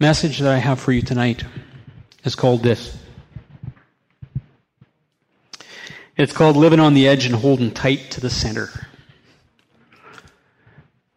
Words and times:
message 0.00 0.40
that 0.40 0.52
I 0.52 0.58
have 0.58 0.80
for 0.80 0.90
you 0.90 1.02
tonight 1.02 1.44
is 2.24 2.34
called 2.34 2.62
this. 2.62 2.98
It's 6.16 6.32
called 6.32 6.56
Living 6.56 6.80
on 6.80 6.94
the 6.94 7.06
Edge 7.06 7.26
and 7.26 7.34
Holding 7.34 7.70
Tight 7.70 8.10
to 8.12 8.20
the 8.20 8.30
Center. 8.30 8.70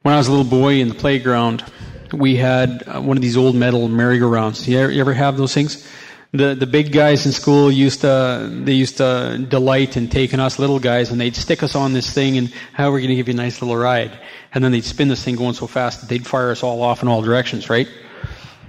When 0.04 0.14
I 0.14 0.18
was 0.18 0.28
a 0.28 0.32
little 0.32 0.46
boy 0.46 0.76
in 0.76 0.90
the 0.90 0.96
playground, 0.96 1.64
we 2.14 2.36
had 2.36 2.84
uh, 2.88 3.02
one 3.02 3.18
of 3.18 3.22
these 3.22 3.36
old 3.36 3.56
metal 3.56 3.88
merry-go-rounds. 3.88 4.68
You 4.68 4.80
ever, 4.80 5.14
have 5.14 5.38
those 5.38 5.54
things? 5.54 5.88
The 6.34 6.56
the 6.56 6.68
big 6.68 6.92
guys 6.92 7.26
in 7.26 7.32
school 7.32 7.72
used 7.72 8.02
to 8.02 8.50
they 8.52 8.74
used 8.74 8.98
to 8.98 9.44
delight 9.50 9.98
in 9.98 10.08
taking 10.10 10.40
us 10.40 10.60
little 10.60 10.80
guys 10.80 11.10
and 11.10 11.20
they'd 11.20 11.36
stick 11.36 11.64
us 11.64 11.74
on 11.74 11.94
this 11.94 12.14
thing 12.14 12.38
and 12.38 12.54
how 12.74 12.92
we're 12.92 13.00
going 13.00 13.10
to 13.10 13.16
give 13.16 13.28
you 13.28 13.34
a 13.34 13.38
nice 13.38 13.62
little 13.62 13.78
ride. 13.78 14.20
And 14.54 14.64
then 14.64 14.72
they'd 14.72 14.84
spin 14.84 15.08
this 15.08 15.24
thing 15.24 15.36
going 15.36 15.54
so 15.54 15.68
fast 15.68 16.02
that 16.02 16.10
they'd 16.10 16.28
fire 16.28 16.52
us 16.52 16.64
all 16.64 16.82
off 16.82 17.02
in 17.02 17.08
all 17.08 17.22
directions, 17.22 17.70
right? 17.70 17.88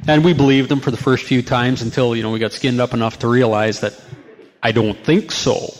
And 0.06 0.24
we 0.24 0.32
believed 0.32 0.68
them 0.68 0.80
for 0.80 0.90
the 0.90 0.96
first 0.96 1.24
few 1.24 1.42
times 1.42 1.82
until, 1.82 2.14
you 2.16 2.22
know, 2.22 2.30
we 2.30 2.38
got 2.38 2.52
skinned 2.52 2.80
up 2.80 2.94
enough 2.94 3.18
to 3.20 3.28
realize 3.28 3.80
that 3.80 4.00
I 4.62 4.72
don't 4.72 4.96
think 5.04 5.32
so. 5.32 5.74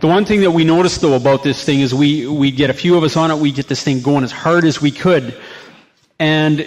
The 0.00 0.06
one 0.06 0.24
thing 0.24 0.40
that 0.40 0.50
we 0.50 0.64
noticed 0.64 1.02
though 1.02 1.14
about 1.14 1.42
this 1.42 1.62
thing 1.62 1.80
is 1.80 1.94
we, 1.94 2.26
we 2.26 2.50
get 2.50 2.70
a 2.70 2.74
few 2.74 2.96
of 2.96 3.04
us 3.04 3.16
on 3.16 3.30
it, 3.30 3.36
we 3.36 3.52
get 3.52 3.68
this 3.68 3.82
thing 3.82 4.00
going 4.00 4.24
as 4.24 4.32
hard 4.32 4.64
as 4.64 4.80
we 4.80 4.90
could. 4.90 5.38
And 6.18 6.66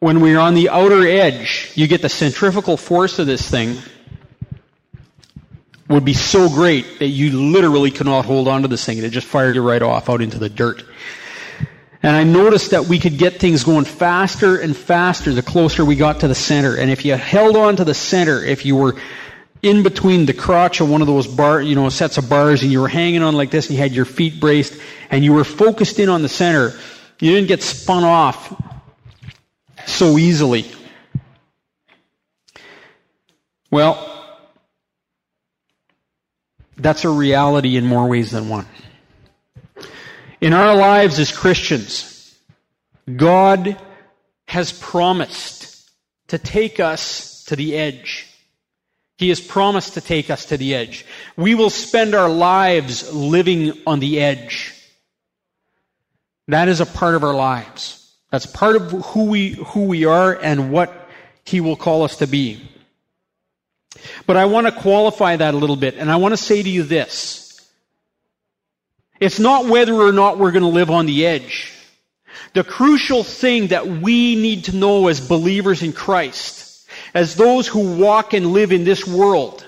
when 0.00 0.20
we're 0.20 0.38
on 0.38 0.54
the 0.54 0.70
outer 0.70 1.06
edge, 1.06 1.72
you 1.74 1.86
get 1.86 2.02
the 2.02 2.08
centrifugal 2.08 2.76
force 2.76 3.18
of 3.18 3.26
this 3.26 3.48
thing 3.48 3.76
would 5.88 6.04
be 6.04 6.14
so 6.14 6.48
great 6.48 6.98
that 6.98 7.08
you 7.08 7.38
literally 7.38 7.90
cannot 7.90 8.24
hold 8.24 8.48
on 8.48 8.62
to 8.62 8.68
this 8.68 8.84
thing. 8.84 8.98
It 8.98 9.10
just 9.10 9.26
fired 9.26 9.54
you 9.54 9.62
right 9.62 9.82
off 9.82 10.08
out 10.08 10.22
into 10.22 10.38
the 10.38 10.48
dirt. 10.48 10.82
And 12.04 12.14
I 12.14 12.22
noticed 12.22 12.72
that 12.72 12.84
we 12.84 12.98
could 12.98 13.16
get 13.16 13.40
things 13.40 13.64
going 13.64 13.86
faster 13.86 14.58
and 14.58 14.76
faster 14.76 15.32
the 15.32 15.40
closer 15.40 15.86
we 15.86 15.96
got 15.96 16.20
to 16.20 16.28
the 16.28 16.34
center. 16.34 16.76
And 16.76 16.90
if 16.90 17.06
you 17.06 17.14
held 17.14 17.56
on 17.56 17.76
to 17.76 17.84
the 17.84 17.94
center, 17.94 18.44
if 18.44 18.66
you 18.66 18.76
were 18.76 18.96
in 19.62 19.82
between 19.82 20.26
the 20.26 20.34
crotch 20.34 20.82
of 20.82 20.90
one 20.90 21.00
of 21.00 21.06
those 21.06 21.26
bar, 21.26 21.62
you 21.62 21.74
know, 21.74 21.88
sets 21.88 22.18
of 22.18 22.28
bars 22.28 22.62
and 22.62 22.70
you 22.70 22.82
were 22.82 22.88
hanging 22.88 23.22
on 23.22 23.34
like 23.34 23.50
this 23.50 23.68
and 23.68 23.76
you 23.76 23.82
had 23.82 23.92
your 23.92 24.04
feet 24.04 24.38
braced 24.38 24.78
and 25.10 25.24
you 25.24 25.32
were 25.32 25.44
focused 25.44 25.98
in 25.98 26.10
on 26.10 26.20
the 26.20 26.28
center, 26.28 26.78
you 27.20 27.32
didn't 27.32 27.48
get 27.48 27.62
spun 27.62 28.04
off 28.04 28.52
so 29.86 30.18
easily. 30.18 30.70
Well, 33.70 34.26
that's 36.76 37.06
a 37.06 37.08
reality 37.08 37.78
in 37.78 37.86
more 37.86 38.06
ways 38.06 38.30
than 38.30 38.50
one. 38.50 38.66
In 40.44 40.52
our 40.52 40.76
lives 40.76 41.18
as 41.18 41.32
Christians, 41.32 42.38
God 43.16 43.80
has 44.46 44.72
promised 44.72 45.90
to 46.28 46.36
take 46.36 46.80
us 46.80 47.44
to 47.44 47.56
the 47.56 47.74
edge. 47.74 48.26
He 49.16 49.30
has 49.30 49.40
promised 49.40 49.94
to 49.94 50.02
take 50.02 50.28
us 50.28 50.44
to 50.46 50.58
the 50.58 50.74
edge. 50.74 51.06
We 51.34 51.54
will 51.54 51.70
spend 51.70 52.14
our 52.14 52.28
lives 52.28 53.10
living 53.10 53.72
on 53.86 54.00
the 54.00 54.20
edge. 54.20 54.74
That 56.48 56.68
is 56.68 56.82
a 56.82 56.84
part 56.84 57.14
of 57.14 57.24
our 57.24 57.32
lives. 57.32 58.14
That's 58.30 58.44
part 58.44 58.76
of 58.76 58.90
who 58.90 59.24
we, 59.24 59.52
who 59.52 59.86
we 59.86 60.04
are 60.04 60.34
and 60.34 60.70
what 60.70 61.08
He 61.46 61.62
will 61.62 61.76
call 61.76 62.02
us 62.02 62.18
to 62.18 62.26
be. 62.26 62.60
But 64.26 64.36
I 64.36 64.44
want 64.44 64.66
to 64.66 64.72
qualify 64.72 65.36
that 65.36 65.54
a 65.54 65.56
little 65.56 65.76
bit, 65.76 65.94
and 65.94 66.10
I 66.10 66.16
want 66.16 66.32
to 66.32 66.36
say 66.36 66.62
to 66.62 66.68
you 66.68 66.82
this. 66.82 67.43
It's 69.20 69.38
not 69.38 69.66
whether 69.66 69.94
or 69.94 70.12
not 70.12 70.38
we're 70.38 70.52
going 70.52 70.62
to 70.62 70.68
live 70.68 70.90
on 70.90 71.06
the 71.06 71.26
edge. 71.26 71.72
The 72.52 72.64
crucial 72.64 73.24
thing 73.24 73.68
that 73.68 73.86
we 73.86 74.36
need 74.36 74.64
to 74.64 74.76
know 74.76 75.08
as 75.08 75.20
believers 75.20 75.82
in 75.82 75.92
Christ, 75.92 76.88
as 77.12 77.34
those 77.34 77.66
who 77.66 77.96
walk 77.96 78.32
and 78.32 78.52
live 78.52 78.72
in 78.72 78.84
this 78.84 79.06
world, 79.06 79.66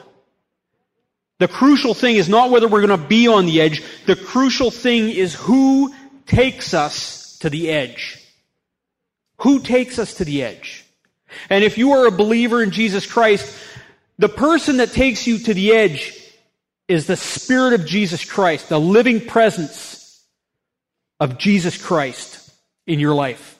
the 1.39 1.49
crucial 1.49 1.95
thing 1.95 2.17
is 2.17 2.29
not 2.29 2.51
whether 2.51 2.67
we're 2.67 2.87
going 2.87 3.01
to 3.01 3.09
be 3.09 3.29
on 3.29 3.47
the 3.47 3.61
edge. 3.61 3.83
The 4.07 4.17
crucial 4.17 4.71
thing 4.71 5.11
is 5.11 5.35
who 5.35 5.93
takes 6.27 6.75
us 6.75 7.39
to 7.39 7.51
the 7.51 7.71
edge. 7.71 8.23
Who 9.39 9.61
takes 9.61 9.99
us 9.99 10.15
to 10.15 10.25
the 10.25 10.43
edge? 10.43 10.85
And 11.51 11.63
if 11.63 11.77
you 11.77 11.93
are 11.93 12.07
a 12.07 12.13
believer 12.13 12.63
in 12.63 12.71
Jesus 12.71 13.07
Christ, 13.07 13.55
the 14.19 14.29
person 14.29 14.79
that 14.79 14.93
takes 14.93 15.27
you 15.27 15.39
to 15.41 15.55
the 15.55 15.73
edge 15.73 16.15
is 16.89 17.07
the 17.07 17.17
Spirit 17.17 17.73
of 17.73 17.87
Jesus 17.87 18.25
Christ, 18.25 18.69
the 18.69 18.81
living 18.81 19.25
presence 19.25 20.25
of 21.19 21.39
Jesus 21.39 21.83
Christ 21.83 22.53
in 22.87 23.01
your 23.01 23.15
life. 23.15 23.59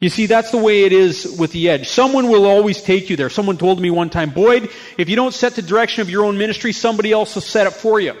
You 0.00 0.10
see, 0.10 0.26
that's 0.26 0.52
the 0.52 0.58
way 0.58 0.84
it 0.84 0.92
is 0.92 1.36
with 1.38 1.50
the 1.52 1.68
edge. 1.70 1.88
Someone 1.88 2.28
will 2.28 2.46
always 2.46 2.80
take 2.80 3.10
you 3.10 3.16
there. 3.16 3.30
Someone 3.30 3.58
told 3.58 3.80
me 3.80 3.90
one 3.90 4.10
time, 4.10 4.30
Boyd, 4.30 4.70
if 4.96 5.08
you 5.08 5.16
don't 5.16 5.34
set 5.34 5.56
the 5.56 5.62
direction 5.62 6.02
of 6.02 6.10
your 6.10 6.24
own 6.24 6.38
ministry, 6.38 6.72
somebody 6.72 7.10
else 7.10 7.34
will 7.34 7.42
set 7.42 7.66
it 7.66 7.72
for 7.72 7.98
you. 7.98 8.14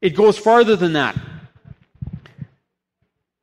It 0.00 0.16
goes 0.16 0.38
farther 0.38 0.74
than 0.74 0.94
that. 0.94 1.18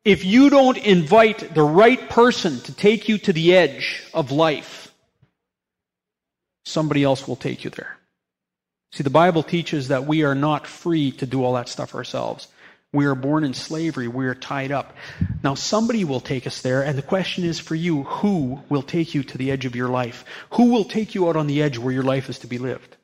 If 0.03 0.25
you 0.25 0.49
don't 0.49 0.77
invite 0.77 1.53
the 1.53 1.63
right 1.63 2.09
person 2.09 2.59
to 2.61 2.73
take 2.73 3.07
you 3.07 3.17
to 3.19 3.33
the 3.33 3.55
edge 3.55 4.03
of 4.13 4.31
life, 4.31 4.91
somebody 6.63 7.03
else 7.03 7.27
will 7.27 7.35
take 7.35 7.63
you 7.63 7.69
there. 7.69 7.94
See, 8.95 9.03
the 9.03 9.09
Bible 9.09 9.43
teaches 9.43 9.89
that 9.89 10.05
we 10.05 10.23
are 10.23 10.35
not 10.35 10.65
free 10.65 11.11
to 11.11 11.25
do 11.25 11.43
all 11.43 11.55
that 11.55 11.67
stuff 11.67 11.95
ourselves. 11.95 12.47
We 12.93 13.07
are 13.07 13.13
born 13.13 13.43
in 13.43 13.53
slavery. 13.53 14.07
We 14.07 14.25
are 14.27 14.35
tied 14.35 14.71
up. 14.71 14.95
Now, 15.43 15.55
somebody 15.55 16.05
will 16.05 16.21
take 16.21 16.47
us 16.47 16.61
there, 16.61 16.81
and 16.81 16.97
the 16.97 17.01
question 17.01 17.43
is 17.43 17.59
for 17.59 17.75
you 17.75 18.03
who 18.03 18.61
will 18.69 18.81
take 18.81 19.13
you 19.13 19.21
to 19.23 19.37
the 19.37 19.51
edge 19.51 19.65
of 19.65 19.75
your 19.75 19.89
life? 19.89 20.23
Who 20.51 20.71
will 20.71 20.85
take 20.85 21.13
you 21.13 21.27
out 21.27 21.35
on 21.35 21.47
the 21.47 21.61
edge 21.61 21.77
where 21.77 21.91
your 21.91 22.03
life 22.03 22.29
is 22.29 22.39
to 22.39 22.47
be 22.47 22.57
lived? 22.57 22.95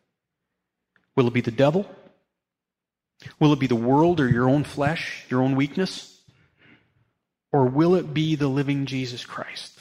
Will 1.17 1.27
it 1.27 1.33
be 1.33 1.41
the 1.41 1.51
devil? 1.51 1.85
Will 3.41 3.51
it 3.51 3.59
be 3.59 3.67
the 3.67 3.75
world 3.75 4.21
or 4.21 4.29
your 4.29 4.47
own 4.47 4.63
flesh, 4.63 5.25
your 5.27 5.41
own 5.41 5.57
weakness? 5.57 6.17
Or 7.51 7.65
will 7.65 7.95
it 7.95 8.13
be 8.13 8.35
the 8.35 8.47
living 8.47 8.85
Jesus 8.85 9.25
Christ? 9.25 9.77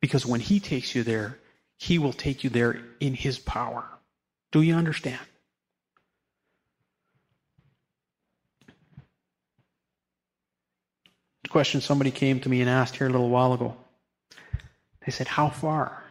Because 0.00 0.24
when 0.24 0.38
He 0.38 0.60
takes 0.60 0.94
you 0.94 1.02
there, 1.02 1.36
He 1.78 1.98
will 1.98 2.12
take 2.12 2.44
you 2.44 2.50
there 2.50 2.80
in 3.00 3.14
His 3.14 3.40
power. 3.40 3.84
Do 4.52 4.62
you 4.62 4.74
understand? 4.74 5.20
The 11.42 11.48
question 11.48 11.80
somebody 11.80 12.10
came 12.10 12.40
to 12.40 12.48
me 12.48 12.60
and 12.60 12.70
asked 12.70 12.96
here 12.96 13.06
a 13.06 13.10
little 13.10 13.30
while 13.30 13.52
ago. 13.52 13.76
They 15.04 15.12
said, 15.12 15.28
How 15.28 15.48
far 15.48 16.04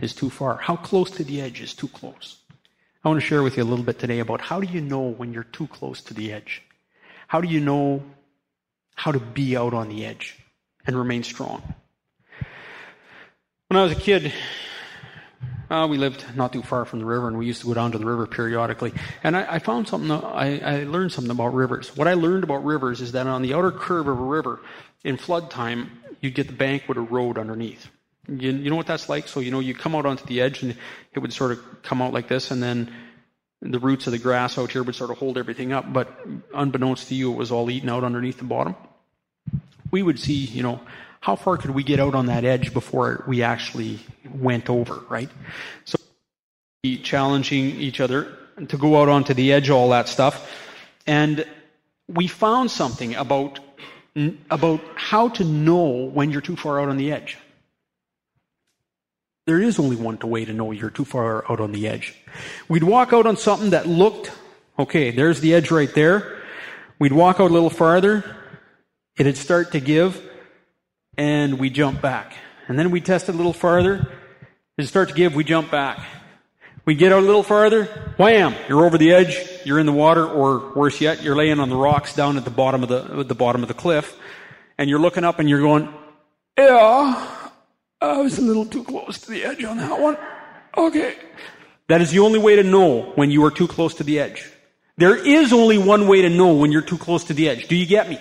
is 0.00 0.14
too 0.14 0.30
far? 0.30 0.56
How 0.56 0.76
close 0.76 1.10
to 1.12 1.24
the 1.24 1.40
edge 1.40 1.60
is 1.60 1.74
too 1.74 1.88
close? 1.88 2.38
I 3.04 3.08
want 3.08 3.20
to 3.20 3.26
share 3.26 3.42
with 3.42 3.56
you 3.56 3.62
a 3.62 3.64
little 3.64 3.84
bit 3.84 3.98
today 3.98 4.18
about 4.18 4.40
how 4.40 4.60
do 4.60 4.66
you 4.66 4.80
know 4.80 5.02
when 5.02 5.32
you're 5.32 5.44
too 5.44 5.68
close 5.68 6.00
to 6.02 6.14
the 6.14 6.32
edge? 6.32 6.62
How 7.28 7.40
do 7.40 7.48
you 7.48 7.60
know 7.60 8.02
how 8.96 9.12
to 9.12 9.20
be 9.20 9.56
out 9.56 9.74
on 9.74 9.88
the 9.88 10.04
edge 10.04 10.36
and 10.86 10.96
remain 10.96 11.22
strong. 11.22 11.62
When 13.68 13.78
I 13.78 13.82
was 13.82 13.92
a 13.92 14.00
kid, 14.00 14.32
uh, 15.70 15.86
we 15.88 15.98
lived 15.98 16.24
not 16.36 16.52
too 16.52 16.62
far 16.62 16.84
from 16.84 17.00
the 17.00 17.04
river, 17.04 17.28
and 17.28 17.38
we 17.38 17.46
used 17.46 17.60
to 17.62 17.66
go 17.66 17.74
down 17.74 17.92
to 17.92 17.98
the 17.98 18.06
river 18.06 18.26
periodically. 18.26 18.92
And 19.22 19.36
I, 19.36 19.54
I 19.54 19.58
found 19.58 19.88
something, 19.88 20.10
I, 20.10 20.58
I, 20.60 20.84
learned 20.84 21.12
something 21.12 21.30
about 21.30 21.54
rivers. 21.54 21.96
What 21.96 22.06
I 22.06 22.14
learned 22.14 22.44
about 22.44 22.64
rivers 22.64 23.00
is 23.00 23.12
that 23.12 23.26
on 23.26 23.42
the 23.42 23.54
outer 23.54 23.72
curve 23.72 24.06
of 24.06 24.18
a 24.18 24.22
river, 24.22 24.60
in 25.04 25.16
flood 25.16 25.50
time, 25.50 25.90
you'd 26.20 26.34
get 26.34 26.46
the 26.46 26.52
bank 26.52 26.84
a 26.88 26.94
road 26.94 27.38
underneath. 27.38 27.88
You, 28.28 28.52
you 28.52 28.70
know 28.70 28.76
what 28.76 28.86
that's 28.86 29.08
like? 29.08 29.28
So, 29.28 29.40
you 29.40 29.50
know, 29.50 29.60
you 29.60 29.74
come 29.74 29.94
out 29.94 30.06
onto 30.06 30.24
the 30.26 30.40
edge, 30.40 30.62
and 30.62 30.76
it 31.14 31.18
would 31.18 31.32
sort 31.32 31.52
of 31.52 31.82
come 31.82 32.00
out 32.00 32.12
like 32.12 32.28
this, 32.28 32.50
and 32.50 32.62
then 32.62 32.92
the 33.62 33.78
roots 33.78 34.06
of 34.06 34.12
the 34.12 34.18
grass 34.18 34.58
out 34.58 34.70
here 34.70 34.82
would 34.82 34.94
sort 34.94 35.10
of 35.10 35.18
hold 35.18 35.38
everything 35.38 35.72
up, 35.72 35.92
but 35.92 36.08
unbeknownst 36.54 37.08
to 37.08 37.14
you, 37.14 37.32
it 37.32 37.36
was 37.36 37.50
all 37.50 37.70
eaten 37.70 37.88
out 37.88 38.04
underneath 38.04 38.38
the 38.38 38.44
bottom. 38.44 38.76
We 39.90 40.02
would 40.02 40.18
see, 40.18 40.34
you 40.34 40.62
know, 40.62 40.80
how 41.26 41.34
far 41.34 41.56
could 41.56 41.70
we 41.70 41.82
get 41.82 41.98
out 41.98 42.14
on 42.14 42.26
that 42.26 42.44
edge 42.44 42.72
before 42.72 43.24
we 43.26 43.42
actually 43.42 43.98
went 44.32 44.70
over, 44.70 45.02
right? 45.08 45.28
So, 45.84 45.98
challenging 47.02 47.64
each 47.64 47.98
other 47.98 48.32
to 48.68 48.78
go 48.78 49.02
out 49.02 49.08
onto 49.08 49.34
the 49.34 49.52
edge, 49.52 49.68
all 49.68 49.88
that 49.88 50.06
stuff. 50.06 50.48
And 51.04 51.44
we 52.06 52.28
found 52.28 52.70
something 52.70 53.16
about, 53.16 53.58
about 54.52 54.80
how 54.94 55.30
to 55.30 55.42
know 55.42 56.08
when 56.14 56.30
you're 56.30 56.40
too 56.40 56.54
far 56.54 56.80
out 56.80 56.88
on 56.88 56.96
the 56.96 57.10
edge. 57.10 57.36
There 59.48 59.60
is 59.60 59.80
only 59.80 59.96
one 59.96 60.20
way 60.20 60.44
to 60.44 60.52
know 60.52 60.70
you're 60.70 60.90
too 60.90 61.04
far 61.04 61.44
out 61.50 61.58
on 61.58 61.72
the 61.72 61.88
edge. 61.88 62.14
We'd 62.68 62.84
walk 62.84 63.12
out 63.12 63.26
on 63.26 63.36
something 63.36 63.70
that 63.70 63.88
looked, 63.88 64.30
okay, 64.78 65.10
there's 65.10 65.40
the 65.40 65.54
edge 65.54 65.72
right 65.72 65.92
there. 65.92 66.40
We'd 67.00 67.12
walk 67.12 67.40
out 67.40 67.50
a 67.50 67.54
little 67.54 67.68
farther. 67.68 68.22
It'd 69.18 69.36
start 69.36 69.72
to 69.72 69.80
give, 69.80 70.22
and 71.16 71.58
we 71.58 71.70
jump 71.70 72.00
back. 72.00 72.34
And 72.68 72.78
then 72.78 72.90
we 72.90 73.00
test 73.00 73.28
it 73.28 73.34
a 73.34 73.36
little 73.36 73.52
farther. 73.52 73.94
As 74.78 74.84
It'd 74.84 74.88
start 74.88 75.08
to 75.08 75.14
give, 75.14 75.34
we 75.34 75.44
jump 75.44 75.70
back. 75.70 76.04
We 76.84 76.94
get 76.94 77.12
out 77.12 77.22
a 77.22 77.26
little 77.26 77.42
farther, 77.42 77.86
wham! 78.16 78.54
You're 78.68 78.86
over 78.86 78.96
the 78.96 79.12
edge, 79.12 79.36
you're 79.64 79.80
in 79.80 79.86
the 79.86 79.92
water, 79.92 80.24
or 80.24 80.72
worse 80.74 81.00
yet, 81.00 81.20
you're 81.20 81.34
laying 81.34 81.58
on 81.58 81.68
the 81.68 81.74
rocks 81.74 82.14
down 82.14 82.36
at 82.36 82.44
the 82.44 82.50
bottom 82.50 82.84
of 82.84 82.88
the, 82.88 83.24
the 83.24 83.34
bottom 83.34 83.62
of 83.62 83.68
the 83.68 83.74
cliff, 83.74 84.16
and 84.78 84.88
you're 84.88 85.00
looking 85.00 85.24
up 85.24 85.40
and 85.40 85.48
you're 85.48 85.60
going, 85.60 85.92
yeah, 86.56 87.50
I 88.00 88.18
was 88.18 88.38
a 88.38 88.42
little 88.42 88.66
too 88.66 88.84
close 88.84 89.18
to 89.22 89.30
the 89.32 89.44
edge 89.44 89.64
on 89.64 89.78
that 89.78 90.00
one. 90.00 90.16
Okay. 90.76 91.16
That 91.88 92.02
is 92.02 92.12
the 92.12 92.20
only 92.20 92.38
way 92.38 92.54
to 92.54 92.62
know 92.62 93.12
when 93.16 93.32
you 93.32 93.44
are 93.46 93.50
too 93.50 93.66
close 93.66 93.94
to 93.94 94.04
the 94.04 94.20
edge. 94.20 94.48
There 94.96 95.16
is 95.16 95.52
only 95.52 95.78
one 95.78 96.06
way 96.06 96.22
to 96.22 96.28
know 96.28 96.54
when 96.54 96.70
you're 96.70 96.82
too 96.82 96.98
close 96.98 97.24
to 97.24 97.34
the 97.34 97.48
edge. 97.48 97.66
Do 97.66 97.74
you 97.74 97.86
get 97.86 98.08
me? 98.08 98.20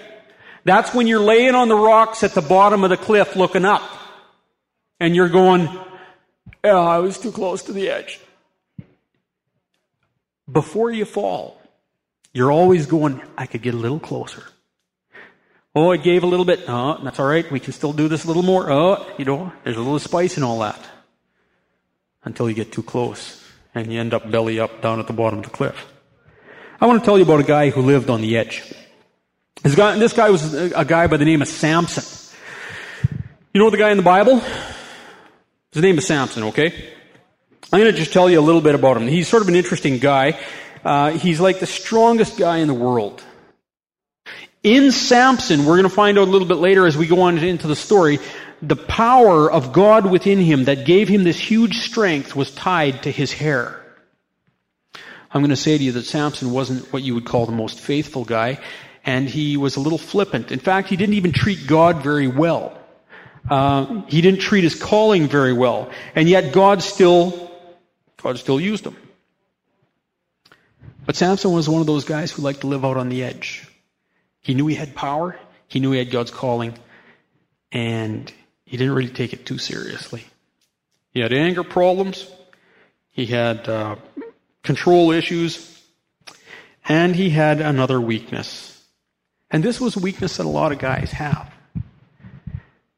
That's 0.65 0.94
when 0.94 1.06
you're 1.06 1.19
laying 1.19 1.53
on 1.56 1.69
the 1.69 1.75
rocks 1.75 2.23
at 2.23 2.33
the 2.33 2.41
bottom 2.41 2.83
of 2.83 2.89
the 2.89 2.97
cliff 2.97 3.35
looking 3.35 3.65
up. 3.65 3.83
And 5.00 5.15
you're 5.15 5.29
going, 5.29 5.69
oh, 6.63 6.83
I 6.85 6.97
was 7.00 7.19
too 7.19 7.31
close 7.31 7.63
to 7.63 7.73
the 7.73 7.89
edge. 7.89 8.19
Before 10.51 10.91
you 10.91 11.06
fall, 11.06 11.62
you're 12.33 12.51
always 12.51 12.88
going, 12.88 13.21
I 13.38 13.45
could 13.45 13.62
get 13.62 13.75
a 13.75 13.77
little 13.77 14.00
closer. 14.00 14.44
Oh, 15.75 15.91
it 15.91 16.03
gave 16.03 16.23
a 16.23 16.27
little 16.27 16.45
bit. 16.45 16.62
Oh, 16.67 17.00
that's 17.03 17.19
all 17.19 17.27
right. 17.27 17.50
We 17.51 17.59
can 17.59 17.73
still 17.73 17.94
do 17.94 18.07
this 18.07 18.23
a 18.23 18.27
little 18.27 18.44
more. 18.44 18.71
Oh, 18.71 19.06
you 19.17 19.25
know, 19.25 19.51
there's 19.63 19.77
a 19.77 19.81
little 19.81 20.00
spice 20.00 20.38
in 20.38 20.44
all 20.44 20.59
that. 20.59 20.79
Until 22.23 22.50
you 22.50 22.56
get 22.56 22.71
too 22.71 22.81
close 22.81 23.44
and 23.75 23.91
you 23.91 24.00
end 24.00 24.13
up 24.13 24.31
belly 24.31 24.59
up 24.59 24.81
down 24.81 25.00
at 25.00 25.07
the 25.07 25.13
bottom 25.13 25.39
of 25.39 25.45
the 25.45 25.51
cliff. 25.51 25.91
I 26.81 26.88
want 26.88 27.01
to 27.01 27.06
tell 27.06 27.17
you 27.17 27.23
about 27.23 27.41
a 27.41 27.44
guy 27.44 27.69
who 27.69 27.81
lived 27.81 28.09
on 28.09 28.21
the 28.21 28.38
edge. 28.38 28.63
This 29.63 29.75
guy, 29.75 29.97
this 29.97 30.13
guy 30.13 30.29
was 30.29 30.53
a 30.53 30.85
guy 30.85 31.07
by 31.07 31.17
the 31.17 31.25
name 31.25 31.41
of 31.41 31.47
Samson. 31.47 32.03
You 33.53 33.59
know 33.59 33.69
the 33.69 33.77
guy 33.77 33.91
in 33.91 33.97
the 33.97 34.03
Bible? 34.03 34.41
His 35.71 35.81
name 35.81 35.97
is 35.97 36.05
Samson, 36.05 36.43
okay? 36.43 36.93
I'm 37.71 37.79
going 37.79 37.91
to 37.91 37.97
just 37.97 38.13
tell 38.13 38.29
you 38.29 38.39
a 38.39 38.41
little 38.41 38.61
bit 38.61 38.75
about 38.75 38.97
him. 38.97 39.07
He's 39.07 39.27
sort 39.27 39.41
of 39.41 39.49
an 39.49 39.55
interesting 39.55 39.97
guy. 39.97 40.39
Uh, 40.83 41.11
he's 41.11 41.39
like 41.39 41.59
the 41.59 41.65
strongest 41.65 42.37
guy 42.37 42.57
in 42.57 42.67
the 42.67 42.73
world. 42.73 43.23
In 44.61 44.91
Samson, 44.91 45.65
we're 45.65 45.77
going 45.77 45.83
to 45.83 45.89
find 45.89 46.17
out 46.17 46.27
a 46.27 46.31
little 46.31 46.47
bit 46.47 46.57
later 46.57 46.85
as 46.85 46.95
we 46.97 47.07
go 47.07 47.21
on 47.21 47.37
into 47.37 47.67
the 47.67 47.75
story, 47.75 48.19
the 48.61 48.75
power 48.75 49.51
of 49.51 49.73
God 49.73 50.09
within 50.09 50.39
him 50.39 50.65
that 50.65 50.85
gave 50.85 51.07
him 51.07 51.23
this 51.23 51.39
huge 51.39 51.79
strength 51.79 52.35
was 52.35 52.51
tied 52.51 53.03
to 53.03 53.11
his 53.11 53.31
hair. 53.31 53.81
I'm 55.31 55.41
going 55.41 55.49
to 55.49 55.55
say 55.55 55.77
to 55.77 55.83
you 55.83 55.91
that 55.93 56.03
Samson 56.03 56.51
wasn't 56.51 56.91
what 56.93 57.03
you 57.03 57.13
would 57.15 57.25
call 57.25 57.45
the 57.45 57.51
most 57.51 57.79
faithful 57.79 58.23
guy, 58.23 58.59
and 59.05 59.29
he 59.29 59.55
was 59.55 59.75
a 59.75 59.79
little 59.79 59.97
flippant. 59.97 60.51
In 60.51 60.59
fact, 60.59 60.89
he 60.89 60.97
didn't 60.97 61.15
even 61.15 61.31
treat 61.31 61.67
God 61.67 62.03
very 62.03 62.27
well. 62.27 62.77
Uh, 63.49 64.01
he 64.07 64.21
didn't 64.21 64.41
treat 64.41 64.63
his 64.63 64.75
calling 64.75 65.27
very 65.27 65.53
well, 65.53 65.91
and 66.15 66.27
yet 66.27 66.51
God 66.51 66.81
still, 66.81 67.51
God 68.17 68.39
still 68.39 68.59
used 68.59 68.85
him. 68.85 68.97
But 71.05 71.15
Samson 71.15 71.51
was 71.51 71.69
one 71.69 71.81
of 71.81 71.87
those 71.87 72.03
guys 72.03 72.31
who 72.31 72.41
liked 72.41 72.61
to 72.61 72.67
live 72.67 72.83
out 72.83 72.97
on 72.97 73.09
the 73.09 73.23
edge. 73.23 73.67
He 74.41 74.55
knew 74.55 74.65
he 74.67 74.75
had 74.75 74.95
power. 74.95 75.37
He 75.67 75.79
knew 75.79 75.91
he 75.91 75.99
had 75.99 76.09
God's 76.09 76.31
calling. 76.31 76.73
And 77.71 78.31
he 78.65 78.77
didn't 78.77 78.93
really 78.93 79.11
take 79.11 79.33
it 79.33 79.45
too 79.45 79.59
seriously. 79.59 80.23
He 81.11 81.19
had 81.19 81.31
anger 81.31 81.63
problems. 81.63 82.27
He 83.11 83.27
had 83.27 83.69
uh, 83.69 83.97
control 84.63 85.11
issues. 85.11 85.71
And 86.87 87.15
he 87.15 87.29
had 87.29 87.61
another 87.61 88.01
weakness. 88.01 88.75
And 89.55 89.63
this 89.63 89.79
was 89.79 89.95
a 89.95 90.01
weakness 90.01 90.35
that 90.35 90.45
a 90.45 90.49
lot 90.49 90.73
of 90.73 90.79
guys 90.79 91.11
have. 91.11 91.49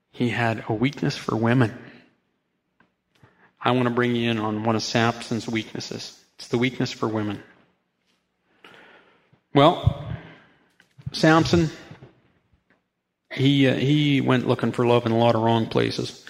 He 0.09 0.29
had 0.29 0.63
a 0.67 0.73
weakness 0.73 1.15
for 1.15 1.35
women. 1.35 1.77
I 3.61 3.69
want 3.73 3.83
to 3.83 3.93
bring 3.93 4.15
you 4.15 4.31
in 4.31 4.39
on 4.39 4.63
one 4.63 4.75
of 4.75 4.81
Samson's 4.81 5.47
weaknesses. 5.47 6.19
It's 6.39 6.47
the 6.47 6.57
weakness 6.57 6.91
for 6.91 7.07
women. 7.07 7.43
Well, 9.53 10.03
Samson, 11.11 11.69
he, 13.31 13.67
uh, 13.67 13.75
he 13.75 14.21
went 14.21 14.47
looking 14.47 14.71
for 14.71 14.83
love 14.83 15.05
in 15.05 15.11
a 15.11 15.17
lot 15.19 15.35
of 15.35 15.43
wrong 15.43 15.67
places. 15.67 16.25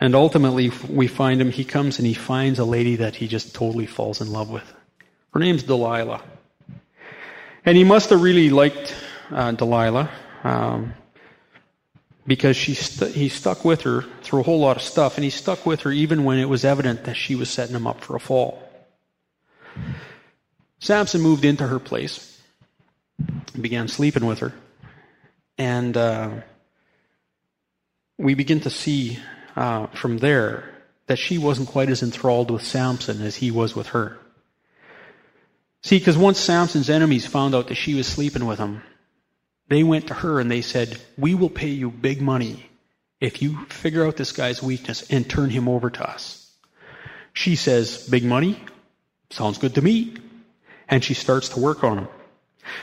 And 0.00 0.16
ultimately, 0.16 0.72
we 0.88 1.06
find 1.06 1.40
him, 1.40 1.52
he 1.52 1.64
comes 1.64 1.98
and 1.98 2.06
he 2.08 2.14
finds 2.14 2.58
a 2.58 2.64
lady 2.64 2.96
that 2.96 3.14
he 3.14 3.28
just 3.28 3.54
totally 3.54 3.86
falls 3.86 4.20
in 4.20 4.32
love 4.32 4.50
with. 4.50 4.74
Her 5.32 5.38
name's 5.38 5.62
Delilah. 5.62 6.20
And 7.64 7.76
he 7.76 7.84
must 7.84 8.10
have 8.10 8.20
really 8.20 8.50
liked 8.50 8.92
uh, 9.34 9.52
Delilah 9.52 10.10
um, 10.44 10.94
because 12.26 12.56
she 12.56 12.74
st- 12.74 13.14
he 13.14 13.28
stuck 13.28 13.64
with 13.64 13.82
her 13.82 14.02
through 14.22 14.40
a 14.40 14.42
whole 14.44 14.60
lot 14.60 14.76
of 14.76 14.82
stuff, 14.82 15.16
and 15.16 15.24
he 15.24 15.30
stuck 15.30 15.66
with 15.66 15.80
her 15.80 15.90
even 15.90 16.24
when 16.24 16.38
it 16.38 16.48
was 16.48 16.64
evident 16.64 17.04
that 17.04 17.14
she 17.14 17.34
was 17.34 17.50
setting 17.50 17.74
him 17.74 17.86
up 17.86 18.00
for 18.00 18.16
a 18.16 18.20
fall. 18.20 18.68
Samson 20.78 21.20
moved 21.20 21.44
into 21.44 21.66
her 21.66 21.78
place 21.78 22.32
began 23.60 23.88
sleeping 23.88 24.26
with 24.26 24.40
her. 24.40 24.52
And 25.58 25.96
uh, 25.96 26.30
we 28.18 28.34
begin 28.34 28.60
to 28.60 28.70
see 28.70 29.18
uh, 29.56 29.86
from 29.88 30.18
there 30.18 30.68
that 31.06 31.18
she 31.18 31.38
wasn't 31.38 31.68
quite 31.68 31.90
as 31.90 32.02
enthralled 32.02 32.50
with 32.50 32.62
Samson 32.62 33.20
as 33.22 33.36
he 33.36 33.50
was 33.50 33.76
with 33.76 33.88
her. 33.88 34.18
See, 35.82 35.98
because 35.98 36.16
once 36.16 36.38
Samson's 36.38 36.88
enemies 36.88 37.26
found 37.26 37.54
out 37.54 37.68
that 37.68 37.74
she 37.74 37.94
was 37.94 38.06
sleeping 38.06 38.46
with 38.46 38.58
him, 38.58 38.82
they 39.72 39.82
went 39.82 40.08
to 40.08 40.14
her 40.14 40.40
and 40.40 40.50
they 40.50 40.62
said, 40.62 41.00
We 41.16 41.34
will 41.34 41.50
pay 41.50 41.68
you 41.68 41.90
big 41.90 42.20
money 42.20 42.68
if 43.20 43.42
you 43.42 43.64
figure 43.66 44.06
out 44.06 44.16
this 44.16 44.32
guy's 44.32 44.62
weakness 44.62 45.10
and 45.10 45.28
turn 45.28 45.50
him 45.50 45.68
over 45.68 45.90
to 45.90 46.08
us. 46.08 46.50
She 47.32 47.56
says, 47.56 48.08
Big 48.08 48.24
money? 48.24 48.62
Sounds 49.30 49.58
good 49.58 49.76
to 49.76 49.82
me. 49.82 50.14
And 50.88 51.02
she 51.02 51.14
starts 51.14 51.50
to 51.50 51.60
work 51.60 51.84
on 51.84 51.98
him. 51.98 52.08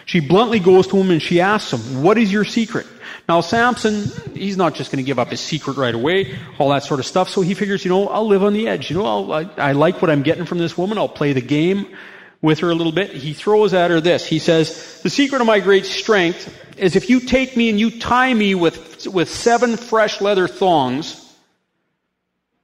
She 0.05 0.19
bluntly 0.19 0.59
goes 0.59 0.87
to 0.87 0.97
him 0.97 1.11
and 1.11 1.21
she 1.21 1.41
asks 1.41 1.71
him, 1.73 2.03
What 2.03 2.17
is 2.17 2.31
your 2.31 2.45
secret? 2.45 2.87
Now, 3.27 3.41
Samson, 3.41 4.05
he's 4.33 4.57
not 4.57 4.73
just 4.73 4.91
going 4.91 5.03
to 5.03 5.07
give 5.07 5.19
up 5.19 5.27
his 5.27 5.39
secret 5.39 5.77
right 5.77 5.93
away, 5.93 6.35
all 6.57 6.69
that 6.69 6.83
sort 6.83 6.99
of 6.99 7.05
stuff. 7.05 7.29
So 7.29 7.41
he 7.41 7.53
figures, 7.53 7.85
you 7.85 7.89
know, 7.89 8.07
I'll 8.07 8.25
live 8.25 8.43
on 8.43 8.53
the 8.53 8.67
edge. 8.67 8.89
You 8.89 8.97
know, 8.97 9.31
I, 9.31 9.43
I 9.57 9.71
like 9.73 10.01
what 10.01 10.09
I'm 10.09 10.23
getting 10.23 10.45
from 10.45 10.57
this 10.57 10.75
woman. 10.77 10.97
I'll 10.97 11.07
play 11.07 11.33
the 11.33 11.41
game 11.41 11.95
with 12.41 12.59
her 12.59 12.69
a 12.69 12.75
little 12.75 12.91
bit. 12.91 13.11
He 13.11 13.33
throws 13.33 13.73
at 13.73 13.91
her 13.91 14.01
this. 14.01 14.25
He 14.25 14.39
says, 14.39 15.01
The 15.01 15.09
secret 15.09 15.41
of 15.41 15.47
my 15.47 15.59
great 15.59 15.85
strength 15.85 16.55
is 16.77 16.95
if 16.95 17.09
you 17.09 17.19
take 17.19 17.57
me 17.57 17.69
and 17.69 17.79
you 17.79 17.99
tie 17.99 18.33
me 18.33 18.55
with, 18.55 19.07
with 19.07 19.29
seven 19.29 19.77
fresh 19.77 20.21
leather 20.21 20.47
thongs, 20.47 21.25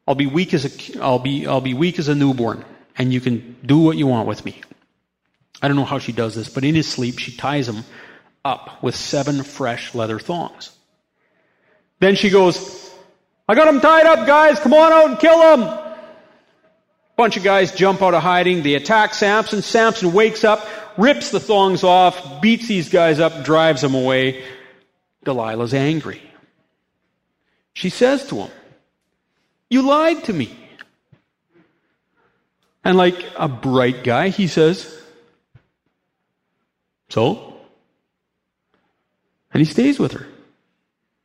I'll 0.08 0.16
be 0.16 0.28
weak 0.28 0.54
as 0.54 0.66
a, 0.66 1.02
I'll 1.02 1.20
be, 1.20 1.48
I'll 1.48 1.62
be 1.62 1.74
weak 1.74 2.00
as 2.00 2.08
a 2.08 2.16
newborn 2.16 2.64
and 2.98 3.14
you 3.14 3.20
can 3.20 3.58
do 3.66 3.80
what 3.80 3.98
you 3.98 4.08
want 4.08 4.28
with 4.28 4.46
me. 4.46 4.62
I 5.62 5.68
don't 5.68 5.78
know 5.78 5.86
how 5.86 6.00
she 6.00 6.12
does 6.12 6.36
this, 6.36 6.50
but 6.50 6.64
in 6.64 6.76
his 6.76 6.88
sleep, 6.88 7.20
she 7.20 7.36
ties 7.36 7.68
him 7.68 7.84
up 8.44 8.84
with 8.84 8.96
seven 8.96 9.44
fresh 9.44 9.96
leather 9.96 10.20
thongs. 10.20 10.72
Then 12.00 12.16
she 12.16 12.30
goes, 12.30 12.94
I 13.48 13.56
got 13.56 13.68
him 13.68 13.80
tied 13.82 14.06
up, 14.06 14.28
guys. 14.28 14.60
Come 14.60 14.74
on 14.74 14.92
out 14.92 15.10
and 15.10 15.20
kill 15.20 15.58
him. 15.58 15.85
Bunch 17.16 17.38
of 17.38 17.44
guys 17.44 17.72
jump 17.72 18.02
out 18.02 18.14
of 18.14 18.22
hiding. 18.22 18.64
They 18.64 18.76
attack 18.76 19.14
Samson. 19.14 19.62
Samson 19.62 20.12
wakes 20.12 20.44
up, 20.44 20.68
rips 20.98 21.32
the 21.32 21.40
thongs 21.40 21.84
off, 21.84 22.42
beats 22.42 22.68
these 22.68 22.90
guys 22.90 23.20
up, 23.20 23.46
drives 23.46 23.82
them 23.82 23.96
away. 23.96 24.44
Delilah's 25.26 25.74
angry. 25.74 26.22
She 27.74 27.90
says 27.90 28.28
to 28.28 28.36
him, 28.36 28.52
You 29.70 29.84
lied 29.84 30.24
to 30.26 30.34
me. 30.34 30.56
And 32.84 32.98
like 32.98 33.26
a 33.36 33.48
bright 33.48 34.04
guy, 34.04 34.30
he 34.30 34.48
says, 34.48 34.96
so? 37.10 37.56
And 39.52 39.60
he 39.60 39.66
stays 39.66 39.98
with 39.98 40.12
her. 40.12 40.28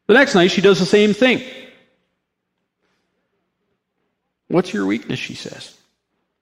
The 0.07 0.15
next 0.15 0.35
night, 0.35 0.51
she 0.51 0.61
does 0.61 0.79
the 0.79 0.87
same 0.87 1.13
thing. 1.15 1.43
What's 4.49 4.73
your 4.73 4.87
weakness? 4.87 5.19
She 5.19 5.35
says. 5.35 5.77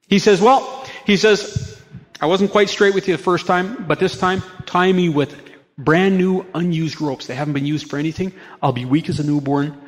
He 0.08 0.18
says, 0.18 0.40
Well, 0.40 0.86
he 1.04 1.16
says, 1.16 1.80
I 2.20 2.26
wasn't 2.26 2.50
quite 2.50 2.68
straight 2.68 2.94
with 2.94 3.06
you 3.08 3.16
the 3.16 3.22
first 3.22 3.46
time, 3.46 3.84
but 3.86 4.00
this 4.00 4.18
time, 4.18 4.42
tie 4.66 4.90
me 4.92 5.08
with 5.08 5.36
brand 5.76 6.18
new, 6.18 6.44
unused 6.54 7.00
ropes. 7.00 7.26
They 7.26 7.34
haven't 7.34 7.54
been 7.54 7.66
used 7.66 7.88
for 7.88 7.98
anything. 7.98 8.32
I'll 8.60 8.72
be 8.72 8.84
weak 8.84 9.08
as 9.08 9.20
a 9.20 9.24
newborn. 9.24 9.80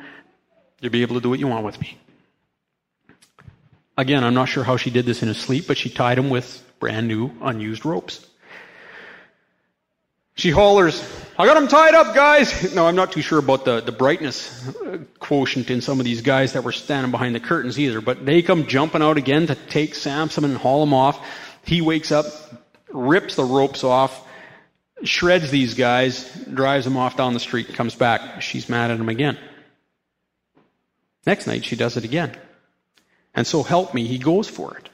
You'll 0.79 0.91
be 0.91 1.01
able 1.01 1.15
to 1.15 1.21
do 1.21 1.29
what 1.29 1.39
you 1.39 1.47
want 1.47 1.65
with 1.65 1.79
me. 1.81 1.97
Again, 3.97 4.23
I'm 4.23 4.33
not 4.33 4.45
sure 4.45 4.63
how 4.63 4.77
she 4.77 4.89
did 4.89 5.05
this 5.05 5.21
in 5.21 5.27
his 5.27 5.37
sleep, 5.37 5.67
but 5.67 5.77
she 5.77 5.89
tied 5.89 6.17
him 6.17 6.29
with 6.29 6.63
brand 6.79 7.07
new, 7.07 7.31
unused 7.41 7.85
ropes. 7.85 8.25
She 10.35 10.49
hollers, 10.49 11.03
I 11.37 11.45
got 11.45 11.57
him 11.57 11.67
tied 11.67 11.93
up, 11.93 12.15
guys. 12.15 12.73
No, 12.75 12.87
I'm 12.87 12.95
not 12.95 13.11
too 13.11 13.21
sure 13.21 13.39
about 13.39 13.65
the, 13.65 13.81
the 13.81 13.91
brightness 13.91 14.69
quotient 15.19 15.69
in 15.69 15.81
some 15.81 15.99
of 15.99 16.05
these 16.05 16.21
guys 16.21 16.53
that 16.53 16.63
were 16.63 16.71
standing 16.71 17.11
behind 17.11 17.35
the 17.35 17.39
curtains 17.39 17.79
either, 17.79 17.99
but 17.99 18.25
they 18.25 18.41
come 18.41 18.67
jumping 18.67 19.01
out 19.01 19.17
again 19.17 19.47
to 19.47 19.55
take 19.55 19.95
Samson 19.95 20.45
and 20.45 20.57
haul 20.57 20.83
him 20.83 20.93
off. 20.93 21.19
He 21.63 21.81
wakes 21.81 22.11
up, 22.11 22.25
rips 22.89 23.35
the 23.35 23.43
ropes 23.43 23.83
off, 23.83 24.25
shreds 25.03 25.51
these 25.51 25.73
guys, 25.73 26.31
drives 26.45 26.85
them 26.85 26.95
off 26.95 27.17
down 27.17 27.33
the 27.33 27.39
street, 27.39 27.73
comes 27.73 27.95
back. 27.95 28.41
She's 28.41 28.69
mad 28.69 28.91
at 28.91 28.99
him 28.99 29.09
again. 29.09 29.37
Next 31.25 31.47
night, 31.47 31.65
she 31.65 31.75
does 31.75 31.97
it 31.97 32.03
again. 32.03 32.35
And 33.33 33.47
so 33.47 33.63
help 33.63 33.93
me, 33.93 34.07
he 34.07 34.17
goes 34.17 34.47
for 34.47 34.77
it. 34.77 34.89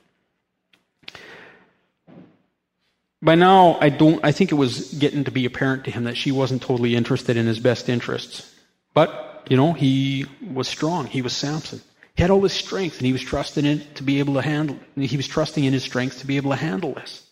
By 3.21 3.35
now, 3.35 3.77
I 3.81 3.89
don't, 3.89 4.23
I 4.23 4.31
think 4.31 4.51
it 4.51 4.55
was 4.55 4.93
getting 4.93 5.23
to 5.23 5.31
be 5.31 5.45
apparent 5.45 5.85
to 5.85 5.91
him 5.91 6.03
that 6.03 6.17
she 6.17 6.31
wasn't 6.31 6.61
totally 6.61 6.95
interested 6.95 7.35
in 7.35 7.47
his 7.47 7.59
best 7.59 7.89
interests. 7.89 8.53
But, 8.93 9.47
you 9.49 9.57
know, 9.57 9.73
he 9.73 10.25
was 10.53 10.67
strong. 10.67 11.07
He 11.07 11.21
was 11.21 11.35
Samson. 11.35 11.81
He 12.15 12.21
had 12.21 12.31
all 12.31 12.41
his 12.41 12.53
strength 12.53 12.97
and 12.97 13.05
he 13.05 13.13
was 13.13 13.21
trusting 13.21 13.65
it 13.65 13.95
to 13.95 14.03
be 14.03 14.19
able 14.19 14.35
to 14.35 14.41
handle 14.41 14.79
he 14.95 15.17
was 15.17 15.27
trusting 15.27 15.63
in 15.63 15.73
his 15.73 15.83
strength 15.83 16.19
to 16.19 16.27
be 16.27 16.37
able 16.37 16.51
to 16.51 16.57
handle 16.57 16.93
this. 16.93 17.23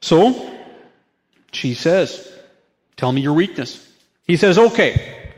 So, 0.00 0.52
she 1.52 1.74
says, 1.74 2.32
Tell 2.96 3.12
me 3.12 3.20
your 3.20 3.34
weakness. 3.34 3.84
He 4.24 4.36
says, 4.36 4.58
Okay, 4.58 5.30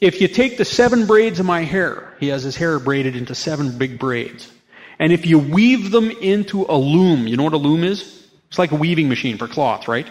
if 0.00 0.20
you 0.20 0.28
take 0.28 0.58
the 0.58 0.64
seven 0.64 1.06
braids 1.06 1.40
of 1.40 1.46
my 1.46 1.62
hair, 1.62 2.14
he 2.20 2.28
has 2.28 2.42
his 2.42 2.56
hair 2.56 2.78
braided 2.78 3.16
into 3.16 3.34
seven 3.34 3.76
big 3.78 3.98
braids, 3.98 4.50
and 4.98 5.12
if 5.12 5.26
you 5.26 5.38
weave 5.38 5.90
them 5.90 6.10
into 6.10 6.64
a 6.68 6.76
loom, 6.76 7.26
you 7.26 7.36
know 7.36 7.44
what 7.44 7.52
a 7.52 7.58
loom 7.58 7.84
is? 7.84 8.25
It's 8.56 8.58
like 8.58 8.72
a 8.72 8.76
weaving 8.76 9.10
machine 9.10 9.36
for 9.36 9.48
cloth, 9.48 9.86
right? 9.86 10.06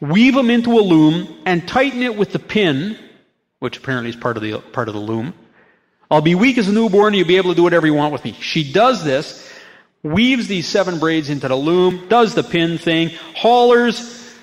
Weave 0.00 0.34
them 0.34 0.48
into 0.48 0.78
a 0.78 0.80
loom 0.80 1.36
and 1.44 1.68
tighten 1.68 2.02
it 2.02 2.16
with 2.16 2.32
the 2.32 2.38
pin, 2.38 2.98
which 3.58 3.76
apparently 3.76 4.08
is 4.08 4.16
part 4.16 4.38
of 4.38 4.42
the, 4.42 4.56
part 4.58 4.88
of 4.88 4.94
the 4.94 5.00
loom. 5.00 5.34
I'll 6.10 6.22
be 6.22 6.34
weak 6.34 6.56
as 6.56 6.66
a 6.66 6.72
newborn 6.72 7.08
and 7.08 7.16
you'll 7.16 7.28
be 7.28 7.36
able 7.36 7.50
to 7.50 7.56
do 7.56 7.62
whatever 7.62 7.86
you 7.86 7.92
want 7.92 8.14
with 8.14 8.24
me. 8.24 8.32
She 8.40 8.72
does 8.72 9.04
this, 9.04 9.46
weaves 10.02 10.48
these 10.48 10.66
seven 10.66 10.98
braids 10.98 11.28
into 11.28 11.46
the 11.46 11.56
loom, 11.56 12.08
does 12.08 12.34
the 12.34 12.42
pin 12.42 12.78
thing, 12.78 13.10
hollers, 13.36 14.34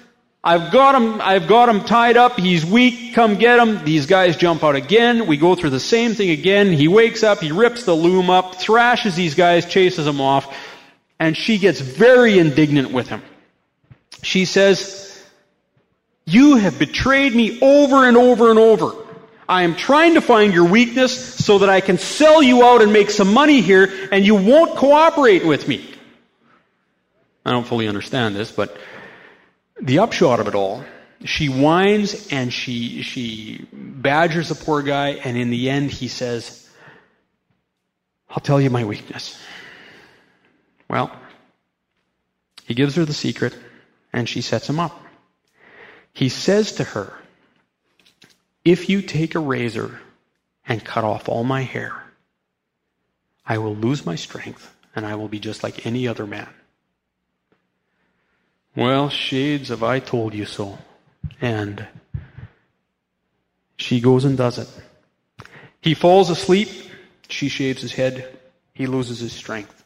I've 0.44 0.72
got 0.72 0.94
him, 0.94 1.20
I've 1.20 1.48
got 1.48 1.68
him 1.68 1.84
tied 1.84 2.16
up, 2.16 2.40
he's 2.40 2.64
weak, 2.64 3.16
come 3.16 3.38
get 3.38 3.58
him. 3.58 3.84
These 3.84 4.06
guys 4.06 4.38
jump 4.38 4.64
out 4.64 4.76
again, 4.76 5.26
we 5.26 5.36
go 5.36 5.56
through 5.56 5.72
the 5.72 5.80
same 5.80 6.14
thing 6.14 6.30
again, 6.30 6.72
he 6.72 6.88
wakes 6.88 7.24
up, 7.24 7.40
he 7.40 7.52
rips 7.52 7.86
the 7.86 7.96
loom 7.96 8.30
up, 8.30 8.54
thrashes 8.54 9.16
these 9.16 9.34
guys, 9.34 9.66
chases 9.66 10.06
them 10.06 10.22
off, 10.22 10.56
and 11.20 11.36
she 11.36 11.58
gets 11.58 11.82
very 11.82 12.38
indignant 12.38 12.92
with 12.92 13.08
him. 13.08 13.24
She 14.22 14.46
says, 14.46 15.24
You 16.26 16.56
have 16.56 16.80
betrayed 16.80 17.34
me 17.36 17.60
over 17.62 18.08
and 18.08 18.18
over 18.18 18.50
and 18.50 18.60
over. 18.60 18.94
I 19.50 19.64
am 19.64 19.76
trying 19.76 20.16
to 20.16 20.22
find 20.22 20.54
your 20.54 20.66
weakness 20.66 21.36
so 21.36 21.60
that 21.60 21.70
I 21.70 21.80
can 21.80 21.98
sell 21.98 22.44
you 22.44 22.66
out 22.66 22.82
and 22.82 22.92
make 22.92 23.10
some 23.10 23.34
money 23.34 23.62
here, 23.62 24.10
and 24.12 24.26
you 24.26 24.36
won't 24.36 24.76
cooperate 24.76 25.46
with 25.46 25.68
me. 25.68 25.90
I 27.46 27.52
don't 27.52 27.66
fully 27.66 27.88
understand 27.88 28.36
this, 28.36 28.52
but 28.52 28.78
the 29.82 30.00
upshot 30.00 30.42
of 30.42 30.48
it 30.50 30.56
all, 30.56 30.84
she 31.24 31.48
whines 31.48 32.28
and 32.30 32.52
she, 32.52 33.04
she 33.04 33.66
badgers 33.72 34.50
the 34.50 34.56
poor 34.56 34.82
guy, 34.82 35.12
and 35.12 35.38
in 35.38 35.50
the 35.50 35.70
end, 35.70 35.92
he 35.92 36.10
says, 36.10 36.70
I'll 38.30 38.42
tell 38.42 38.60
you 38.60 38.70
my 38.70 38.84
weakness. 38.84 39.42
Well, 40.90 41.10
he 42.66 42.74
gives 42.74 42.96
her 42.96 43.06
the 43.06 43.14
secret 43.14 43.56
and 44.18 44.28
she 44.28 44.42
sets 44.42 44.68
him 44.68 44.80
up. 44.80 45.00
He 46.12 46.30
says 46.30 46.72
to 46.74 46.84
her, 46.84 47.14
If 48.66 48.90
you 48.90 49.04
take 49.04 49.36
a 49.36 49.40
razor 49.40 50.00
and 50.68 50.84
cut 50.84 51.04
off 51.04 51.30
all 51.30 51.44
my 51.44 51.62
hair, 51.62 51.94
I 53.46 53.60
will 53.60 53.76
lose 53.76 54.08
my 54.08 54.16
strength 54.16 54.74
and 54.96 55.06
I 55.06 55.14
will 55.14 55.28
be 55.28 55.38
just 55.38 55.62
like 55.62 55.86
any 55.86 56.08
other 56.08 56.26
man. 56.26 56.50
Well, 58.76 59.10
shades 59.10 59.70
of 59.70 59.84
I 59.84 60.00
told 60.00 60.34
you 60.34 60.46
so. 60.46 60.80
And 61.40 61.86
she 63.78 64.02
goes 64.02 64.26
and 64.26 64.36
does 64.36 64.58
it. 64.58 64.70
He 65.80 65.94
falls 65.94 66.32
asleep. 66.32 66.70
She 67.30 67.50
shaves 67.50 67.84
his 67.84 67.94
head. 67.94 68.36
He 68.74 68.88
loses 68.88 69.20
his 69.20 69.34
strength. 69.34 69.84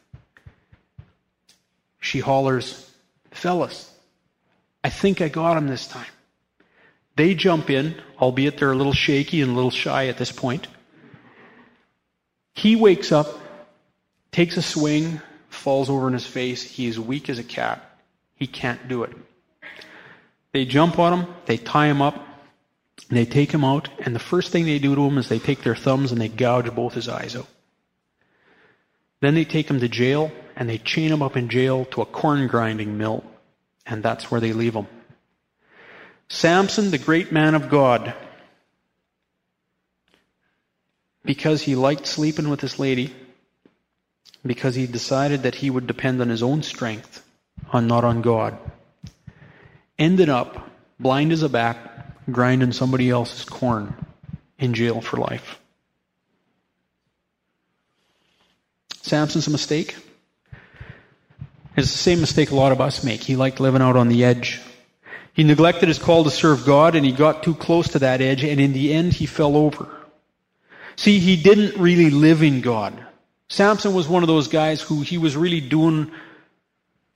She 2.00 2.20
hollers, 2.20 2.90
Fellas, 3.30 3.91
I 4.84 4.90
think 4.90 5.20
I 5.20 5.28
got 5.28 5.56
him 5.56 5.68
this 5.68 5.86
time. 5.86 6.06
They 7.16 7.34
jump 7.34 7.70
in, 7.70 8.00
albeit 8.20 8.58
they're 8.58 8.72
a 8.72 8.76
little 8.76 8.92
shaky 8.92 9.42
and 9.42 9.52
a 9.52 9.54
little 9.54 9.70
shy 9.70 10.08
at 10.08 10.18
this 10.18 10.32
point. 10.32 10.66
He 12.54 12.74
wakes 12.76 13.12
up, 13.12 13.38
takes 14.30 14.56
a 14.56 14.62
swing, 14.62 15.20
falls 15.48 15.90
over 15.90 16.06
in 16.06 16.14
his 16.14 16.26
face. 16.26 16.62
He 16.62 16.86
is 16.86 16.98
weak 16.98 17.28
as 17.28 17.38
a 17.38 17.44
cat. 17.44 17.98
He 18.34 18.46
can't 18.46 18.88
do 18.88 19.04
it. 19.04 19.12
They 20.52 20.64
jump 20.64 20.98
on 20.98 21.20
him, 21.20 21.34
they 21.46 21.56
tie 21.56 21.86
him 21.86 22.02
up, 22.02 22.26
they 23.08 23.24
take 23.24 23.52
him 23.52 23.64
out, 23.64 23.88
and 24.00 24.14
the 24.14 24.20
first 24.20 24.52
thing 24.52 24.64
they 24.64 24.78
do 24.78 24.94
to 24.94 25.02
him 25.02 25.16
is 25.16 25.28
they 25.28 25.38
take 25.38 25.62
their 25.62 25.76
thumbs 25.76 26.12
and 26.12 26.20
they 26.20 26.28
gouge 26.28 26.74
both 26.74 26.92
his 26.92 27.08
eyes 27.08 27.36
out. 27.36 27.46
Then 29.20 29.34
they 29.34 29.44
take 29.44 29.70
him 29.70 29.80
to 29.80 29.88
jail, 29.88 30.32
and 30.56 30.68
they 30.68 30.78
chain 30.78 31.10
him 31.10 31.22
up 31.22 31.36
in 31.36 31.48
jail 31.48 31.84
to 31.86 32.02
a 32.02 32.06
corn 32.06 32.48
grinding 32.48 32.98
mill 32.98 33.24
and 33.86 34.02
that's 34.02 34.30
where 34.30 34.40
they 34.40 34.52
leave 34.52 34.74
him. 34.74 34.86
Samson, 36.28 36.90
the 36.90 36.98
great 36.98 37.30
man 37.32 37.54
of 37.54 37.68
God, 37.68 38.14
because 41.24 41.62
he 41.62 41.74
liked 41.74 42.06
sleeping 42.06 42.48
with 42.48 42.60
this 42.60 42.78
lady, 42.78 43.14
because 44.44 44.74
he 44.74 44.86
decided 44.86 45.42
that 45.42 45.54
he 45.54 45.70
would 45.70 45.86
depend 45.86 46.20
on 46.20 46.28
his 46.28 46.42
own 46.42 46.62
strength, 46.62 47.24
on 47.72 47.86
not 47.86 48.04
on 48.04 48.22
God, 48.22 48.58
ended 49.98 50.28
up 50.28 50.70
blind 50.98 51.32
as 51.32 51.42
a 51.42 51.48
bat, 51.48 52.16
grinding 52.30 52.72
somebody 52.72 53.10
else's 53.10 53.44
corn 53.44 53.94
in 54.58 54.74
jail 54.74 55.00
for 55.00 55.18
life. 55.18 55.58
Samson's 59.02 59.48
a 59.48 59.50
mistake. 59.50 59.96
It's 61.76 61.90
the 61.90 61.98
same 61.98 62.20
mistake 62.20 62.50
a 62.50 62.54
lot 62.54 62.72
of 62.72 62.80
us 62.80 63.02
make. 63.02 63.22
He 63.22 63.36
liked 63.36 63.60
living 63.60 63.82
out 63.82 63.96
on 63.96 64.08
the 64.08 64.24
edge. 64.24 64.60
He 65.32 65.44
neglected 65.44 65.88
his 65.88 65.98
call 65.98 66.24
to 66.24 66.30
serve 66.30 66.66
God 66.66 66.94
and 66.94 67.06
he 67.06 67.12
got 67.12 67.42
too 67.42 67.54
close 67.54 67.88
to 67.90 68.00
that 68.00 68.20
edge 68.20 68.44
and 68.44 68.60
in 68.60 68.72
the 68.72 68.92
end 68.92 69.14
he 69.14 69.26
fell 69.26 69.56
over. 69.56 69.88
See, 70.96 71.18
he 71.18 71.36
didn't 71.36 71.80
really 71.80 72.10
live 72.10 72.42
in 72.42 72.60
God. 72.60 72.94
Samson 73.48 73.94
was 73.94 74.08
one 74.08 74.22
of 74.22 74.26
those 74.26 74.48
guys 74.48 74.82
who 74.82 75.00
he 75.00 75.18
was 75.18 75.36
really 75.36 75.60
doing 75.60 76.12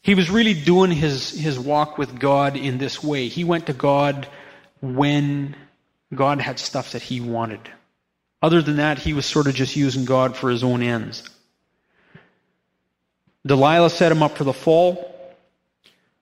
he 0.07 0.15
was 0.15 0.31
really 0.31 0.55
doing 0.55 0.93
his, 0.93 1.31
his 1.31 1.59
walk 1.59 1.99
with 1.99 2.17
God 2.17 2.57
in 2.57 2.79
this 2.79 3.03
way. 3.03 3.27
He 3.27 3.43
went 3.43 3.67
to 3.67 3.73
God 3.73 4.29
when 4.81 5.57
God 6.15 6.41
had 6.41 6.61
stuff 6.61 6.93
that 6.93 7.03
he 7.03 7.21
wanted. 7.21 7.59
Other 8.41 8.63
than 8.63 8.77
that, 8.77 9.01
he 9.01 9.15
was 9.15 9.27
sort 9.27 9.49
of 9.49 9.57
just 9.57 9.75
using 9.75 10.05
God 10.05 10.37
for 10.37 10.49
his 10.49 10.63
own 10.63 10.81
ends. 10.81 11.29
Delilah 13.47 13.91
set 13.91 14.11
him 14.11 14.23
up 14.23 14.37
for 14.37 14.45
the 14.45 14.53
fall. 14.53 15.13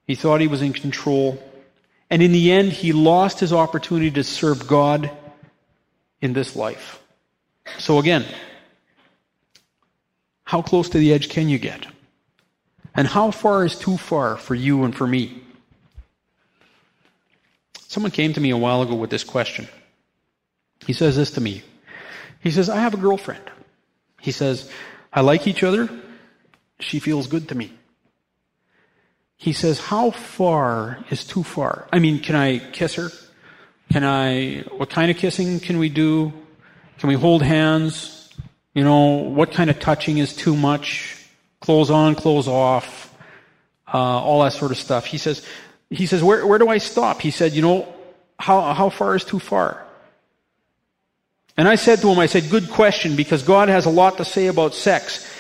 He 0.07 0.15
thought 0.15 0.41
he 0.41 0.47
was 0.47 0.63
in 0.63 0.75
control. 0.75 1.43
And 2.11 2.23
in 2.23 2.33
the 2.33 2.53
end, 2.53 2.73
he 2.73 2.93
lost 2.93 3.41
his 3.41 3.53
opportunity 3.53 4.11
to 4.13 4.25
serve 4.25 4.67
God 4.67 5.11
in 6.21 6.35
this 6.35 6.55
life. 6.55 7.03
So 7.79 7.99
again, 7.99 8.27
how 10.45 10.61
close 10.61 10.91
to 10.91 10.99
the 10.99 11.13
edge 11.13 11.31
can 11.31 11.49
you 11.49 11.59
get? 11.59 11.87
And 12.95 13.09
how 13.09 13.31
far 13.31 13.65
is 13.65 13.77
too 13.77 13.97
far 13.97 14.37
for 14.37 14.55
you 14.55 14.85
and 14.85 14.95
for 14.95 15.07
me? 15.07 15.43
Someone 17.89 18.13
came 18.13 18.33
to 18.35 18.41
me 18.41 18.51
a 18.51 18.57
while 18.57 18.83
ago 18.83 18.95
with 18.95 19.11
this 19.11 19.25
question. 19.25 19.67
He 20.87 20.93
says 20.93 21.17
this 21.17 21.33
to 21.33 21.41
me. 21.41 21.63
He 22.41 22.51
says, 22.51 22.69
I 22.69 22.77
have 22.77 22.93
a 22.93 22.99
girlfriend. 22.99 23.43
He 24.21 24.31
says, 24.31 24.71
I 25.13 25.23
like 25.23 25.47
each 25.47 25.63
other. 25.63 25.89
She 26.85 27.01
feels 27.01 27.27
good 27.27 27.49
to 27.49 27.55
me. 27.55 27.73
He 29.37 29.53
says, 29.53 29.81
How 29.81 30.11
far 30.11 31.05
is 31.11 31.25
too 31.25 31.43
far? 31.43 31.89
I 31.93 31.99
mean, 31.99 32.21
can 32.21 32.37
I 32.37 32.59
kiss 32.59 32.95
her? 32.95 33.11
Can 33.93 34.05
I, 34.05 34.65
what 34.77 34.91
kind 34.91 35.11
of 35.11 35.17
kissing 35.17 35.61
can 35.61 35.79
we 35.79 35.89
do? 35.89 36.33
Can 36.99 37.09
we 37.09 37.15
hold 37.15 37.43
hands? 37.43 38.33
You 38.75 38.85
know, 38.85 39.07
what 39.39 39.53
kind 39.53 39.71
of 39.71 39.79
touching 39.79 40.19
is 40.19 40.35
too 40.35 40.57
much? 40.57 41.17
Clothes 41.61 41.91
on, 41.91 42.15
clothes 42.15 42.49
off, 42.49 43.15
uh, 43.93 43.99
all 43.99 44.43
that 44.43 44.53
sort 44.53 44.71
of 44.71 44.79
stuff. 44.79 45.07
He 45.07 45.19
says, 45.19 45.47
he 45.91 46.07
says, 46.07 46.23
where, 46.23 46.47
where 46.47 46.59
do 46.59 46.69
I 46.69 46.79
stop? 46.79 47.21
He 47.21 47.31
said, 47.31 47.53
you 47.53 47.63
know, 47.63 47.89
how, 48.39 48.73
how 48.75 48.91
far 48.91 49.15
is 49.15 49.25
too 49.25 49.39
far? 49.39 49.83
And 51.57 51.69
I 51.69 51.77
said 51.77 52.01
to 52.01 52.09
him, 52.09 52.19
I 52.19 52.27
said, 52.27 52.51
good 52.51 52.69
question, 52.69 53.15
because 53.15 53.43
God 53.45 53.69
has 53.69 53.87
a 53.87 53.91
lot 53.91 54.17
to 54.17 54.25
say 54.25 54.49
about 54.49 54.75
sex. 54.75 55.31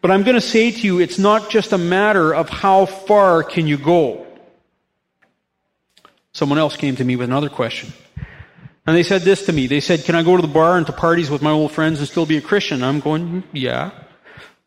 But 0.00 0.10
I'm 0.10 0.22
going 0.22 0.34
to 0.34 0.40
say 0.40 0.70
to 0.70 0.80
you, 0.80 0.98
it's 0.98 1.18
not 1.18 1.50
just 1.50 1.72
a 1.72 1.78
matter 1.78 2.34
of 2.34 2.48
how 2.48 2.86
far 2.86 3.42
can 3.42 3.66
you 3.66 3.76
go. 3.76 4.26
Someone 6.32 6.58
else 6.58 6.76
came 6.76 6.96
to 6.96 7.04
me 7.04 7.16
with 7.16 7.28
another 7.28 7.48
question. 7.48 7.92
And 8.86 8.96
they 8.96 9.02
said 9.02 9.22
this 9.22 9.46
to 9.46 9.52
me. 9.52 9.66
They 9.66 9.80
said, 9.80 10.04
can 10.04 10.14
I 10.14 10.22
go 10.22 10.36
to 10.36 10.42
the 10.42 10.48
bar 10.48 10.76
and 10.78 10.86
to 10.86 10.92
parties 10.92 11.30
with 11.30 11.42
my 11.42 11.50
old 11.50 11.72
friends 11.72 11.98
and 11.98 12.08
still 12.08 12.24
be 12.24 12.38
a 12.38 12.40
Christian? 12.40 12.82
I'm 12.82 13.00
going, 13.00 13.26
hmm, 13.26 13.40
yeah. 13.52 13.90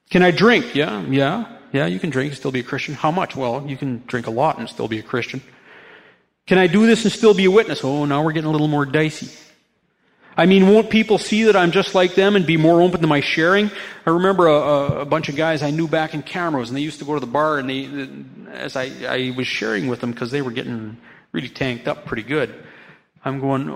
Can 0.10 0.22
I 0.22 0.32
drink? 0.32 0.76
Yeah, 0.76 1.02
yeah, 1.10 1.58
yeah, 1.72 1.88
you 1.88 2.00
can 2.00 2.12
drink 2.12 2.30
and 2.30 2.38
still 2.38 2.52
be 2.52 2.60
a 2.60 2.64
Christian. 2.64 2.94
How 2.94 3.10
much? 3.10 3.36
Well, 3.36 3.66
you 3.68 3.76
can 3.76 4.04
drink 4.06 4.28
a 4.28 4.32
lot 4.32 4.60
and 4.60 4.70
still 4.70 4.88
be 4.88 5.00
a 5.00 5.04
Christian. 5.04 5.42
Can 6.46 6.58
I 6.60 6.68
do 6.68 6.86
this 6.86 7.04
and 7.04 7.12
still 7.12 7.34
be 7.34 7.46
a 7.46 7.52
witness? 7.52 7.84
Oh, 7.84 8.06
now 8.06 8.24
we're 8.24 8.34
getting 8.34 8.50
a 8.50 8.52
little 8.52 8.68
more 8.68 8.86
dicey. 8.86 9.30
I 10.36 10.46
mean, 10.46 10.68
won't 10.68 10.90
people 10.90 11.18
see 11.18 11.44
that 11.44 11.56
I'm 11.56 11.72
just 11.72 11.94
like 11.94 12.16
them 12.16 12.36
and 12.36 12.46
be 12.46 12.58
more 12.58 12.82
open 12.82 13.02
to 13.02 13.08
my 13.08 13.20
sharing? 13.20 13.70
I 14.06 14.10
remember 14.10 14.48
a, 14.48 15.02
a 15.02 15.06
bunch 15.06 15.30
of 15.30 15.36
guys 15.36 15.62
I 15.62 15.70
knew 15.70 15.88
back 15.88 16.14
in 16.14 16.24
Camrose, 16.24 16.70
and 16.70 16.78
they 16.78 16.82
used 16.82 17.00
to 17.00 17.06
go 17.06 17.14
to 17.14 17.20
the 17.20 17.28
bar, 17.28 17.60
and 17.60 17.70
they, 17.70 18.10
as 18.52 18.76
I, 18.76 18.92
I 19.08 19.34
was 19.38 19.48
sharing 19.48 19.88
with 19.88 20.02
them 20.02 20.12
because 20.12 20.32
they 20.32 20.42
were 20.42 20.52
getting 20.52 20.98
really 21.32 21.50
tanked 21.50 21.88
up 21.88 22.06
pretty 22.06 22.24
good, 22.24 22.54
I'm 23.24 23.40
going, 23.40 23.68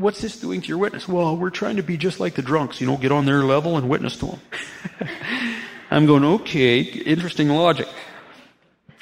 what's 0.00 0.20
this 0.20 0.38
doing 0.38 0.60
to 0.60 0.68
your 0.68 0.78
witness? 0.78 1.08
Well, 1.08 1.36
we're 1.36 1.50
trying 1.50 1.76
to 1.76 1.82
be 1.82 1.96
just 1.96 2.18
like 2.18 2.34
the 2.34 2.42
drunks, 2.42 2.80
you 2.80 2.86
know, 2.86 2.96
get 2.96 3.12
on 3.12 3.24
their 3.24 3.44
level 3.44 3.76
and 3.76 3.88
witness 3.88 4.16
to 4.18 4.26
them. 4.26 4.40
I'm 5.90 6.06
going, 6.06 6.24
okay, 6.24 6.80
interesting 6.80 7.48
logic. 7.50 7.88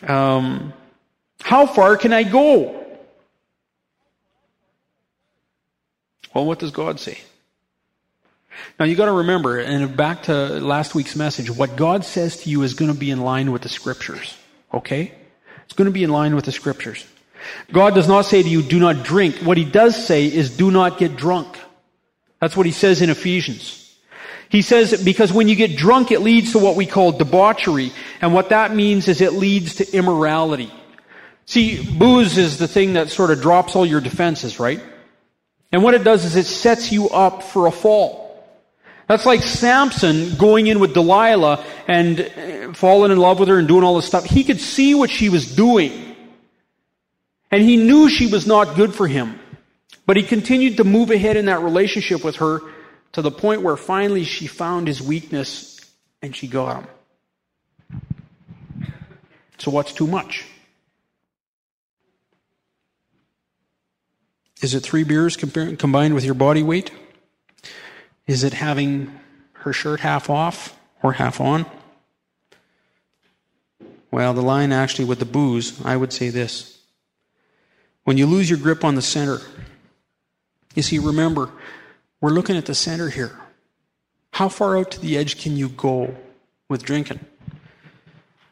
Um, 0.07 0.75
how 1.40 1.66
far 1.66 1.97
can 1.97 2.12
I 2.12 2.23
go? 2.23 2.81
Well, 6.34 6.44
what 6.44 6.58
does 6.58 6.70
God 6.70 7.00
say? 7.00 7.18
Now 8.78 8.84
you 8.84 8.96
got 8.96 9.06
to 9.06 9.12
remember, 9.12 9.58
and 9.58 9.96
back 9.96 10.24
to 10.24 10.32
last 10.32 10.94
week's 10.94 11.16
message, 11.16 11.50
what 11.50 11.76
God 11.76 12.04
says 12.04 12.38
to 12.42 12.50
you 12.50 12.62
is 12.62 12.74
going 12.74 12.92
to 12.92 12.98
be 12.98 13.10
in 13.10 13.20
line 13.20 13.52
with 13.52 13.62
the 13.62 13.68
scriptures. 13.68 14.36
Okay? 14.72 15.12
It's 15.64 15.74
going 15.74 15.86
to 15.86 15.92
be 15.92 16.04
in 16.04 16.10
line 16.10 16.34
with 16.34 16.44
the 16.44 16.52
scriptures. 16.52 17.06
God 17.72 17.94
does 17.94 18.08
not 18.08 18.22
say 18.22 18.42
to 18.42 18.48
you, 18.48 18.62
do 18.62 18.78
not 18.78 19.04
drink. 19.04 19.36
What 19.36 19.56
he 19.56 19.64
does 19.64 20.06
say 20.06 20.26
is 20.26 20.56
do 20.56 20.70
not 20.70 20.98
get 20.98 21.16
drunk. 21.16 21.58
That's 22.40 22.56
what 22.56 22.66
he 22.66 22.72
says 22.72 23.02
in 23.02 23.10
Ephesians. 23.10 23.78
He 24.48 24.62
says 24.62 25.02
because 25.02 25.32
when 25.32 25.48
you 25.48 25.56
get 25.56 25.76
drunk, 25.76 26.10
it 26.10 26.20
leads 26.20 26.52
to 26.52 26.58
what 26.58 26.76
we 26.76 26.86
call 26.86 27.12
debauchery. 27.12 27.92
And 28.20 28.34
what 28.34 28.50
that 28.50 28.74
means 28.74 29.08
is 29.08 29.20
it 29.20 29.32
leads 29.32 29.76
to 29.76 29.96
immorality. 29.96 30.70
See, 31.46 31.82
booze 31.82 32.38
is 32.38 32.58
the 32.58 32.68
thing 32.68 32.92
that 32.94 33.10
sort 33.10 33.30
of 33.30 33.40
drops 33.40 33.74
all 33.74 33.86
your 33.86 34.00
defenses, 34.00 34.60
right? 34.60 34.80
And 35.73 35.83
what 35.83 35.95
it 35.95 36.05
does 36.05 36.25
is 36.25 36.37
it 36.37 36.47
sets 36.47 36.93
you 36.93 37.09
up 37.09 37.43
for 37.43 37.67
a 37.67 37.73
fall. 37.73 38.23
That's 39.09 39.26
like 39.26 39.43
Samson 39.43 40.37
going 40.37 40.67
in 40.67 40.79
with 40.79 40.95
Delilah 40.95 41.64
and 41.88 42.21
uh, 42.21 42.73
falling 42.75 43.11
in 43.11 43.19
love 43.19 43.41
with 43.41 43.49
her 43.49 43.59
and 43.59 43.67
doing 43.67 43.83
all 43.83 43.97
this 43.97 44.07
stuff. 44.07 44.25
He 44.25 44.45
could 44.45 44.61
see 44.61 44.95
what 44.95 45.11
she 45.11 45.29
was 45.29 45.55
doing. 45.55 46.17
And 47.50 47.62
he 47.62 47.76
knew 47.76 48.09
she 48.09 48.26
was 48.26 48.47
not 48.47 48.76
good 48.76 48.95
for 48.95 49.07
him. 49.07 49.38
But 50.07 50.17
he 50.17 50.23
continued 50.23 50.79
to 50.79 50.85
move 50.85 51.11
ahead 51.11 51.37
in 51.37 51.47
that 51.47 51.61
relationship 51.61 52.25
with 52.25 52.37
her 52.37 52.61
to 53.12 53.23
the 53.23 53.31
point 53.31 53.62
where 53.62 53.76
finally 53.76 54.25
she 54.25 54.47
found 54.47 54.87
his 54.87 55.02
weakness 55.02 55.81
and 56.23 56.35
she 56.35 56.49
got 56.49 56.85
him. 56.85 58.02
So 59.59 59.71
what's 59.71 59.93
too 59.93 60.07
much? 60.07 60.45
Is 64.62 64.75
it 64.75 64.81
three 64.81 65.02
beers 65.02 65.37
combined 65.37 66.14
with 66.14 66.25
your 66.25 66.35
body 66.35 66.62
weight? 66.62 66.92
Is 68.28 68.45
it 68.45 68.54
having 68.54 69.21
her 69.54 69.73
shirt 69.73 70.00
half 70.00 70.31
off 70.31 70.78
or 71.02 71.14
half 71.14 71.40
on? 71.40 71.66
Well, 74.12 74.35
the 74.35 74.42
line 74.42 74.71
actually 74.71 75.07
with 75.07 75.19
the 75.19 75.25
booze, 75.25 75.85
I 75.85 75.97
would 75.97 76.12
say 76.12 76.28
this. 76.28 76.78
When 78.04 78.16
you 78.16 78.26
lose 78.26 78.49
your 78.49 78.59
grip 78.59 78.85
on 78.85 78.95
the 78.95 79.02
center, 79.02 79.38
you 80.76 80.83
see, 80.83 80.99
remember, 80.99 81.50
we're 82.21 82.31
looking 82.31 82.57
at 82.57 82.66
the 82.66 82.75
center 82.75 83.09
here. 83.09 83.38
How 84.33 84.49
far 84.49 84.78
out 84.78 84.92
to 84.92 85.00
the 85.00 85.19
edge 85.19 85.42
can 85.42 85.57
you 85.57 85.71
go 85.71 86.16
with 86.69 86.85
drinking? 86.85 87.21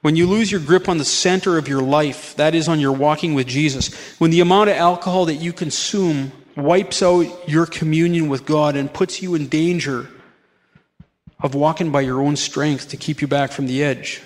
When 0.03 0.17
you 0.17 0.27
lose 0.27 0.51
your 0.51 0.61
grip 0.61 0.89
on 0.89 0.99
the 0.99 1.05
center 1.05 1.59
of 1.59 1.69
your 1.69 1.83
life, 1.83 2.35
that 2.37 2.55
is 2.55 2.69
on 2.69 2.81
your 2.81 2.93
walking 2.93 3.35
with 3.35 3.47
Jesus, 3.47 3.95
when 4.19 4.31
the 4.31 4.41
amount 4.41 4.71
of 4.71 4.77
alcohol 4.77 5.27
that 5.27 5.35
you 5.35 5.53
consume 5.53 6.33
wipes 6.57 7.03
out 7.03 7.27
your 7.49 7.67
communion 7.67 8.29
with 8.29 8.47
God 8.47 8.77
and 8.77 8.93
puts 8.93 9.23
you 9.23 9.35
in 9.35 9.49
danger 9.49 10.09
of 11.43 11.55
walking 11.55 11.91
by 11.91 12.01
your 12.01 12.21
own 12.21 12.37
strength 12.37 12.89
to 12.91 12.97
keep 12.97 13.21
you 13.21 13.29
back 13.29 13.53
from 13.53 13.67
the 13.67 13.83
edge. 13.83 14.23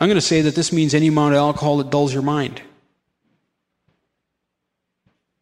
I'm 0.00 0.08
going 0.08 0.16
to 0.16 0.20
say 0.20 0.40
that 0.42 0.54
this 0.54 0.72
means 0.72 0.92
any 0.92 1.08
amount 1.08 1.34
of 1.34 1.38
alcohol 1.38 1.78
that 1.78 1.90
dulls 1.90 2.12
your 2.12 2.22
mind. 2.22 2.60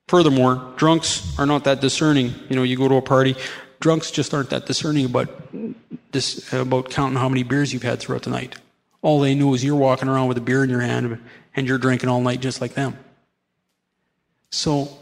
Furthermore, 0.08 0.74
drunks 0.76 1.38
are 1.38 1.46
not 1.46 1.64
that 1.64 1.80
discerning. 1.80 2.34
You 2.50 2.56
know, 2.56 2.62
you 2.64 2.76
go 2.76 2.86
to 2.86 2.96
a 2.96 3.02
party, 3.02 3.34
drunks 3.80 4.10
just 4.10 4.34
aren't 4.34 4.50
that 4.50 4.66
discerning 4.66 5.06
about 5.06 5.30
this, 6.12 6.52
about 6.52 6.90
counting 6.90 7.16
how 7.16 7.30
many 7.30 7.44
beers 7.44 7.72
you've 7.72 7.82
had 7.82 7.98
throughout 7.98 8.22
the 8.22 8.30
night. 8.30 8.56
All 9.02 9.20
they 9.20 9.34
know 9.34 9.52
is 9.54 9.64
you're 9.64 9.76
walking 9.76 10.08
around 10.08 10.28
with 10.28 10.38
a 10.38 10.40
beer 10.40 10.64
in 10.64 10.70
your 10.70 10.80
hand 10.80 11.20
and 11.54 11.66
you're 11.66 11.78
drinking 11.78 12.08
all 12.08 12.20
night 12.20 12.40
just 12.40 12.60
like 12.60 12.74
them. 12.74 12.96
So 14.50 14.96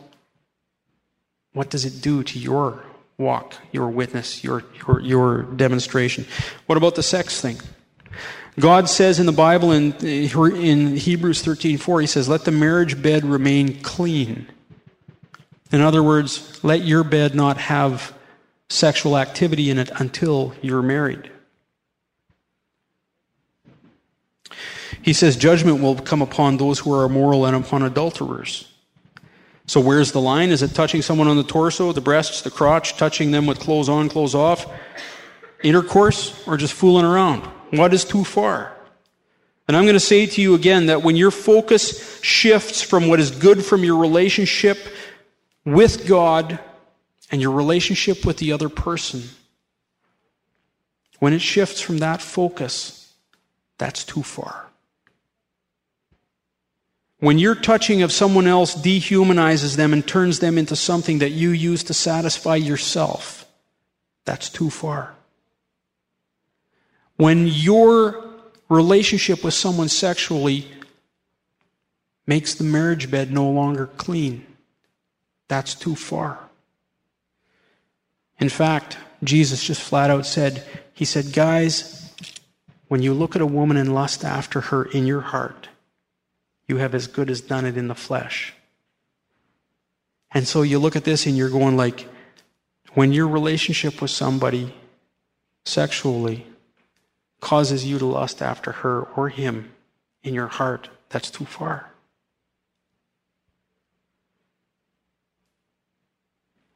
what 1.53 1.71
does 1.71 1.85
it 1.85 2.01
do 2.01 2.23
to 2.23 2.39
your 2.39 2.83
walk, 3.19 3.55
your 3.73 3.89
witness, 3.89 4.43
your, 4.43 4.65
your, 4.87 5.01
your 5.01 5.43
demonstration? 5.43 6.27
What 6.67 6.79
about 6.79 6.95
the 6.95 7.03
sex 7.03 7.41
thing? 7.41 7.59
God 8.59 8.89
says 8.89 9.21
in 9.21 9.27
the 9.27 9.33
Bible 9.33 9.73
in, 9.73 9.93
in 10.05 10.97
Hebrews 10.97 11.43
13:4 11.43 12.01
he 12.01 12.07
says 12.07 12.29
let 12.29 12.45
the 12.45 12.51
marriage 12.51 13.01
bed 13.01 13.25
remain 13.25 13.81
clean. 13.83 14.49
In 15.73 15.81
other 15.81 16.03
words, 16.03 16.63
let 16.65 16.85
your 16.85 17.05
bed 17.05 17.35
not 17.35 17.57
have 17.57 18.13
sexual 18.69 19.17
activity 19.17 19.71
in 19.71 19.79
it 19.79 19.91
until 19.97 20.55
you're 20.63 20.83
married. 20.83 21.31
He 25.03 25.13
says 25.13 25.37
judgment 25.37 25.81
will 25.81 25.97
come 25.97 26.23
upon 26.23 26.57
those 26.57 26.79
who 26.79 26.93
are 26.93 27.05
immoral 27.05 27.47
and 27.47 27.57
upon 27.57 27.83
adulterers. 27.83 28.71
So 29.67 29.81
where's 29.81 30.13
the 30.13 30.21
line? 30.21 30.51
Is 30.51 30.63
it 30.63 30.75
touching 30.75 31.01
someone 31.01 31.29
on 31.29 31.37
the 31.37 31.45
torso, 31.45 31.93
the 31.93 32.01
breasts, 32.01 32.43
the 32.43 32.51
crotch, 32.51 32.97
touching 32.97 33.31
them 33.31 33.47
with 33.47 33.61
clothes 33.61 33.89
on, 33.89 34.09
clothes 34.09 34.35
off? 34.35 34.67
Intercourse 35.63 36.47
or 36.47 36.57
just 36.57 36.75
fooling 36.75 37.05
around? 37.05 37.43
What 37.71 37.95
is 37.95 38.05
too 38.05 38.25
far? 38.25 38.77
And 39.69 39.77
I'm 39.77 39.85
going 39.85 39.95
to 39.95 40.01
say 40.01 40.27
to 40.27 40.43
you 40.43 40.55
again 40.55 40.87
that 40.87 41.03
when 41.03 41.15
your 41.15 41.31
focus 41.31 42.21
shifts 42.23 42.83
from 42.83 43.07
what 43.07 43.21
is 43.21 43.31
good 43.31 43.65
from 43.65 43.85
your 43.85 43.99
relationship 43.99 44.79
with 45.65 46.09
God 46.09 46.59
and 47.31 47.41
your 47.41 47.53
relationship 47.53 48.27
with 48.27 48.39
the 48.39 48.51
other 48.51 48.69
person, 48.69 49.23
when 51.21 51.33
it 51.33 51.41
shifts 51.41 51.81
from 51.81 51.99
that 51.99 52.21
focus, 52.21 53.15
that's 53.79 54.03
too 54.03 54.25
far. 54.25 54.70
When 57.21 57.39
your 57.39 57.55
touching 57.55 58.03
of 58.03 58.13
someone 58.13 58.47
else 58.47 58.75
dehumanizes 58.75 59.77
them 59.77 59.93
and 59.93 60.07
turns 60.07 60.39
them 60.39 60.57
into 60.57 60.75
something 60.75 61.19
that 61.19 61.31
you 61.31 61.51
use 61.51 61.85
to 61.85 61.95
satisfy 61.95 62.57
yourself, 62.57 63.47
that's 64.25 64.49
too 64.49 64.71
far. 64.71 65.15
When 67.17 67.47
your 67.47 68.25
relationship 68.71 69.45
with 69.45 69.53
someone 69.53 69.89
sexually 69.89 70.67
makes 72.27 72.55
the 72.55 72.65
marriage 72.65 73.11
bed 73.11 73.31
no 73.31 73.51
longer 73.51 73.87
clean, 73.99 74.47
that's 75.49 75.75
too 75.75 75.97
far. 75.97 76.39
In 78.39 78.49
fact, 78.49 78.97
Jesus 79.23 79.63
just 79.63 79.83
flat 79.83 80.11
out 80.11 80.25
said, 80.25 80.65
He 80.95 81.05
said, 81.05 81.35
Guys, 81.35 82.11
when 82.89 83.03
you 83.03 83.13
look 83.13 83.37
at 83.37 83.43
a 83.43 83.47
woman 83.47 83.77
and 83.77 83.95
lust 83.95 84.25
after 84.25 84.61
her 84.63 84.85
in 84.85 85.07
your 85.07 85.21
heart, 85.21 85.69
you 86.71 86.77
have 86.77 86.95
as 86.95 87.09
good 87.09 87.29
as 87.29 87.41
done 87.41 87.67
it 87.67 87.77
in 87.77 87.89
the 87.89 87.95
flesh. 87.97 88.55
And 90.31 90.47
so 90.47 90.63
you 90.63 90.79
look 90.79 90.95
at 90.95 91.03
this 91.03 91.27
and 91.27 91.37
you're 91.37 91.51
going 91.51 91.77
like, 91.77 92.07
when 92.95 93.13
your 93.13 93.27
relationship 93.27 94.01
with 94.01 94.13
somebody 94.13 94.73
sexually 95.65 96.47
causes 97.41 97.85
you 97.85 97.99
to 97.99 98.07
lust 98.07 98.41
after 98.41 98.71
her 98.71 99.03
or 99.17 99.31
him 99.31 99.73
in 100.23 100.33
your 100.33 100.47
heart, 100.47 100.89
that's 101.09 101.29
too 101.29 101.45
far. 101.45 101.91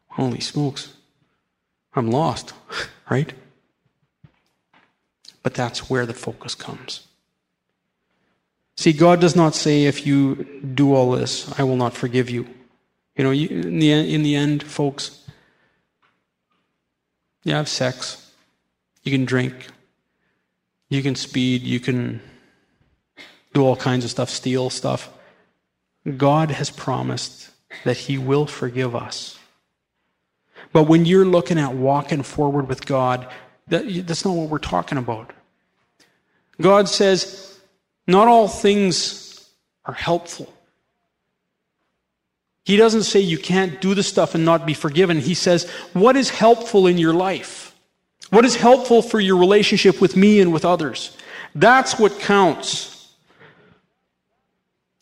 Holy 0.09 0.41
smokes. 0.41 0.93
I'm 1.95 2.11
lost, 2.11 2.53
right? 3.11 3.33
But 5.45 5.55
that's 5.55 5.89
where 5.89 6.05
the 6.05 6.15
focus 6.15 6.57
comes. 6.57 7.07
See, 8.77 8.93
God 8.93 9.21
does 9.21 9.37
not 9.37 9.55
say, 9.55 9.85
if 9.85 10.07
you 10.07 10.45
do 10.75 10.95
all 10.95 11.13
this, 11.13 11.53
I 11.59 11.63
will 11.63 11.77
not 11.77 11.95
forgive 11.95 12.29
you. 12.29 12.47
You 13.17 13.25
know, 13.25 13.33
in, 13.33 13.79
the, 13.79 13.93
in 13.93 14.23
the 14.23 14.35
end, 14.35 14.63
folks, 14.65 15.25
you 17.45 17.55
have 17.55 17.69
sex, 17.69 18.33
you 19.05 19.13
can 19.13 19.25
drink, 19.25 19.69
you 20.89 21.03
can 21.03 21.15
speed, 21.15 21.63
you 21.63 21.79
can 21.79 22.21
do 23.53 23.63
all 23.63 23.77
kinds 23.77 24.05
of 24.05 24.11
stuff, 24.11 24.31
steal 24.31 24.71
stuff. 24.71 25.11
God 26.17 26.51
has 26.51 26.71
promised 26.71 27.51
that 27.85 27.97
He 27.97 28.19
will 28.19 28.47
forgive 28.47 28.97
us. 28.97 29.39
But 30.73 30.85
when 30.85 31.05
you're 31.05 31.25
looking 31.25 31.59
at 31.59 31.75
walking 31.75 32.25
forward 32.25 32.69
with 32.69 32.85
God, 32.85 33.29
that, 33.69 33.85
that's 34.07 34.25
not 34.25 34.35
what 34.35 34.49
we're 34.49 34.59
talking 34.59 34.99
about. 34.99 35.33
God 36.61 36.89
says, 36.89 37.54
not 38.07 38.29
all 38.29 38.49
things 38.49 39.49
are 39.85 39.95
helpful. 39.95 40.53
He 42.65 42.77
doesn't 42.77 43.03
say 43.03 43.21
you 43.21 43.39
can't 43.39 43.81
do 43.81 43.95
the 43.95 44.03
stuff 44.03 44.35
and 44.35 44.45
not 44.45 44.67
be 44.67 44.75
forgiven. 44.75 45.19
He 45.19 45.35
says, 45.35 45.69
what 45.93 46.17
is 46.17 46.31
helpful 46.31 46.87
in 46.87 46.97
your 46.97 47.13
life? 47.13 47.75
What 48.31 48.45
is 48.45 48.57
helpful 48.57 49.03
for 49.03 49.21
your 49.21 49.37
relationship 49.37 50.01
with 50.01 50.17
me 50.17 50.41
and 50.41 50.53
with 50.53 50.65
others? 50.65 51.17
That's 51.55 51.99
what 51.99 52.19
counts. 52.21 53.13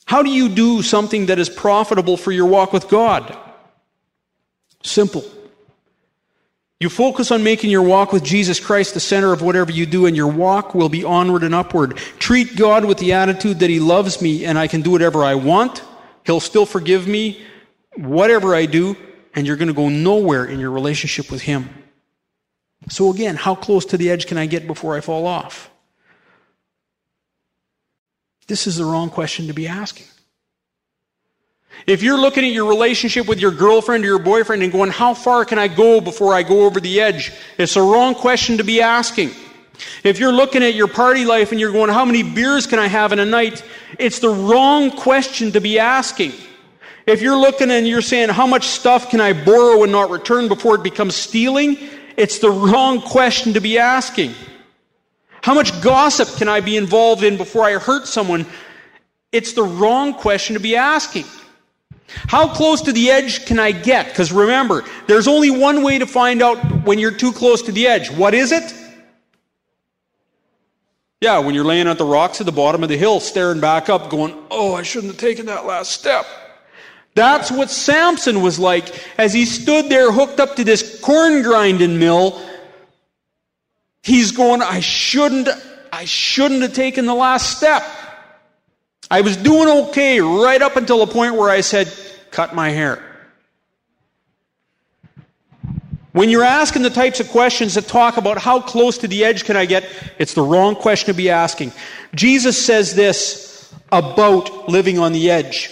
How 0.04 0.22
do 0.22 0.30
you 0.30 0.48
do 0.48 0.82
something 0.82 1.26
that 1.26 1.38
is 1.38 1.48
profitable 1.48 2.16
for 2.16 2.32
your 2.32 2.46
walk 2.46 2.72
with 2.72 2.88
God? 2.88 3.36
Simple. 4.82 5.24
You 6.82 6.88
focus 6.88 7.30
on 7.30 7.44
making 7.44 7.70
your 7.70 7.82
walk 7.82 8.12
with 8.12 8.24
Jesus 8.24 8.58
Christ 8.58 8.94
the 8.94 8.98
center 8.98 9.32
of 9.32 9.40
whatever 9.40 9.70
you 9.70 9.86
do, 9.86 10.06
and 10.06 10.16
your 10.16 10.26
walk 10.26 10.74
will 10.74 10.88
be 10.88 11.04
onward 11.04 11.44
and 11.44 11.54
upward. 11.54 11.96
Treat 12.18 12.56
God 12.56 12.84
with 12.84 12.98
the 12.98 13.12
attitude 13.12 13.60
that 13.60 13.70
He 13.70 13.78
loves 13.78 14.20
me 14.20 14.44
and 14.44 14.58
I 14.58 14.66
can 14.66 14.82
do 14.82 14.90
whatever 14.90 15.22
I 15.22 15.36
want. 15.36 15.84
He'll 16.26 16.40
still 16.40 16.66
forgive 16.66 17.06
me, 17.06 17.40
whatever 17.94 18.52
I 18.52 18.66
do, 18.66 18.96
and 19.32 19.46
you're 19.46 19.54
going 19.54 19.68
to 19.68 19.74
go 19.74 19.88
nowhere 19.88 20.44
in 20.44 20.58
your 20.58 20.72
relationship 20.72 21.30
with 21.30 21.42
Him. 21.42 21.70
So, 22.88 23.12
again, 23.12 23.36
how 23.36 23.54
close 23.54 23.86
to 23.86 23.96
the 23.96 24.10
edge 24.10 24.26
can 24.26 24.36
I 24.36 24.46
get 24.46 24.66
before 24.66 24.96
I 24.96 25.00
fall 25.00 25.24
off? 25.28 25.70
This 28.48 28.66
is 28.66 28.76
the 28.76 28.84
wrong 28.84 29.08
question 29.08 29.46
to 29.46 29.54
be 29.54 29.68
asking. 29.68 30.08
If 31.86 32.02
you're 32.02 32.18
looking 32.18 32.44
at 32.44 32.52
your 32.52 32.68
relationship 32.68 33.26
with 33.26 33.40
your 33.40 33.50
girlfriend 33.50 34.04
or 34.04 34.06
your 34.06 34.18
boyfriend 34.18 34.62
and 34.62 34.70
going, 34.70 34.90
How 34.90 35.14
far 35.14 35.44
can 35.44 35.58
I 35.58 35.68
go 35.68 36.00
before 36.00 36.34
I 36.34 36.42
go 36.42 36.64
over 36.64 36.80
the 36.80 37.00
edge? 37.00 37.32
It's 37.58 37.74
the 37.74 37.82
wrong 37.82 38.14
question 38.14 38.58
to 38.58 38.64
be 38.64 38.80
asking. 38.80 39.30
If 40.04 40.18
you're 40.18 40.32
looking 40.32 40.62
at 40.62 40.74
your 40.74 40.86
party 40.86 41.24
life 41.24 41.50
and 41.50 41.60
you're 41.60 41.72
going, 41.72 41.90
How 41.90 42.04
many 42.04 42.22
beers 42.22 42.66
can 42.66 42.78
I 42.78 42.86
have 42.86 43.12
in 43.12 43.18
a 43.18 43.26
night? 43.26 43.64
It's 43.98 44.20
the 44.20 44.28
wrong 44.28 44.90
question 44.90 45.52
to 45.52 45.60
be 45.60 45.78
asking. 45.78 46.32
If 47.04 47.20
you're 47.20 47.36
looking 47.36 47.70
and 47.70 47.86
you're 47.86 48.02
saying, 48.02 48.28
How 48.28 48.46
much 48.46 48.68
stuff 48.68 49.10
can 49.10 49.20
I 49.20 49.32
borrow 49.32 49.82
and 49.82 49.90
not 49.90 50.10
return 50.10 50.46
before 50.46 50.76
it 50.76 50.84
becomes 50.84 51.16
stealing? 51.16 51.76
It's 52.16 52.38
the 52.38 52.50
wrong 52.50 53.00
question 53.00 53.54
to 53.54 53.60
be 53.60 53.78
asking. 53.78 54.34
How 55.42 55.54
much 55.54 55.82
gossip 55.82 56.28
can 56.36 56.48
I 56.48 56.60
be 56.60 56.76
involved 56.76 57.24
in 57.24 57.36
before 57.36 57.64
I 57.64 57.72
hurt 57.72 58.06
someone? 58.06 58.46
It's 59.32 59.54
the 59.54 59.64
wrong 59.64 60.14
question 60.14 60.54
to 60.54 60.60
be 60.60 60.76
asking. 60.76 61.24
How 62.28 62.48
close 62.48 62.82
to 62.82 62.92
the 62.92 63.10
edge 63.10 63.46
can 63.46 63.58
I 63.58 63.72
get? 63.72 64.08
Because 64.08 64.32
remember, 64.32 64.84
there's 65.06 65.28
only 65.28 65.50
one 65.50 65.82
way 65.82 65.98
to 65.98 66.06
find 66.06 66.42
out 66.42 66.58
when 66.84 66.98
you're 66.98 67.10
too 67.10 67.32
close 67.32 67.62
to 67.62 67.72
the 67.72 67.86
edge. 67.86 68.10
What 68.10 68.34
is 68.34 68.52
it? 68.52 68.74
Yeah, 71.20 71.38
when 71.38 71.54
you're 71.54 71.64
laying 71.64 71.86
at 71.86 71.98
the 71.98 72.04
rocks 72.04 72.40
at 72.40 72.46
the 72.46 72.52
bottom 72.52 72.82
of 72.82 72.88
the 72.88 72.96
hill, 72.96 73.20
staring 73.20 73.60
back 73.60 73.88
up, 73.88 74.10
going, 74.10 74.36
Oh, 74.50 74.74
I 74.74 74.82
shouldn't 74.82 75.12
have 75.12 75.20
taken 75.20 75.46
that 75.46 75.66
last 75.66 75.92
step. 75.92 76.26
That's 77.14 77.50
what 77.50 77.70
Samson 77.70 78.42
was 78.42 78.58
like 78.58 78.88
as 79.18 79.32
he 79.32 79.44
stood 79.44 79.88
there 79.88 80.10
hooked 80.10 80.40
up 80.40 80.56
to 80.56 80.64
this 80.64 81.00
corn 81.00 81.42
grinding 81.42 81.98
mill. 81.98 82.42
He's 84.02 84.32
going, 84.32 84.62
I 84.62 84.80
shouldn't, 84.80 85.48
I 85.92 86.06
shouldn't 86.06 86.62
have 86.62 86.72
taken 86.72 87.06
the 87.06 87.14
last 87.14 87.56
step. 87.56 87.84
I 89.10 89.20
was 89.20 89.36
doing 89.36 89.68
okay 89.86 90.20
right 90.20 90.62
up 90.62 90.76
until 90.76 91.04
the 91.04 91.12
point 91.12 91.34
where 91.34 91.50
I 91.50 91.60
said, 91.60 91.92
cut 92.30 92.54
my 92.54 92.70
hair. 92.70 93.02
When 96.12 96.28
you're 96.28 96.44
asking 96.44 96.82
the 96.82 96.90
types 96.90 97.20
of 97.20 97.28
questions 97.30 97.74
that 97.74 97.88
talk 97.88 98.18
about 98.18 98.38
how 98.38 98.60
close 98.60 98.98
to 98.98 99.08
the 99.08 99.24
edge 99.24 99.44
can 99.44 99.56
I 99.56 99.64
get, 99.64 99.88
it's 100.18 100.34
the 100.34 100.42
wrong 100.42 100.74
question 100.74 101.06
to 101.06 101.16
be 101.16 101.30
asking. 101.30 101.72
Jesus 102.14 102.62
says 102.62 102.94
this 102.94 103.72
about 103.90 104.68
living 104.68 104.98
on 104.98 105.12
the 105.12 105.30
edge. 105.30 105.70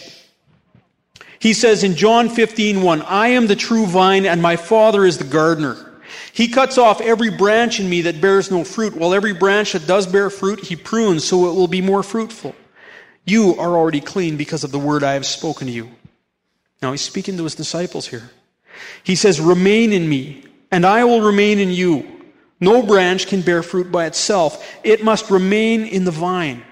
He 1.38 1.52
says 1.52 1.84
in 1.84 1.94
John 1.94 2.28
15, 2.28 2.82
1, 2.82 3.02
I 3.02 3.28
am 3.28 3.46
the 3.46 3.56
true 3.56 3.86
vine 3.86 4.26
and 4.26 4.40
my 4.40 4.56
Father 4.56 5.04
is 5.04 5.18
the 5.18 5.24
gardener. 5.24 5.76
He 6.32 6.48
cuts 6.48 6.78
off 6.78 7.00
every 7.00 7.30
branch 7.30 7.80
in 7.80 7.88
me 7.88 8.02
that 8.02 8.20
bears 8.20 8.50
no 8.50 8.64
fruit, 8.64 8.94
while 8.94 9.14
every 9.14 9.34
branch 9.34 9.72
that 9.72 9.86
does 9.86 10.06
bear 10.06 10.30
fruit, 10.30 10.60
he 10.60 10.76
prunes 10.76 11.24
so 11.24 11.50
it 11.50 11.54
will 11.54 11.68
be 11.68 11.80
more 11.80 12.02
fruitful. 12.02 12.54
You 13.24 13.56
are 13.56 13.76
already 13.76 14.00
clean 14.00 14.36
because 14.36 14.64
of 14.64 14.72
the 14.72 14.78
word 14.78 15.02
I 15.02 15.14
have 15.14 15.26
spoken 15.26 15.66
to 15.66 15.72
you. 15.72 15.90
Now 16.82 16.92
he's 16.92 17.02
speaking 17.02 17.36
to 17.36 17.44
his 17.44 17.54
disciples 17.54 18.06
here. 18.06 18.30
He 19.02 19.14
says, 19.14 19.40
Remain 19.40 19.92
in 19.92 20.08
me, 20.08 20.44
and 20.70 20.86
I 20.86 21.04
will 21.04 21.20
remain 21.20 21.58
in 21.58 21.70
you. 21.70 22.06
No 22.60 22.82
branch 22.82 23.26
can 23.26 23.40
bear 23.40 23.62
fruit 23.62 23.90
by 23.90 24.06
itself, 24.06 24.78
it 24.84 25.02
must 25.02 25.30
remain 25.30 25.84
in 25.84 26.04
the 26.04 26.10
vine. 26.10 26.62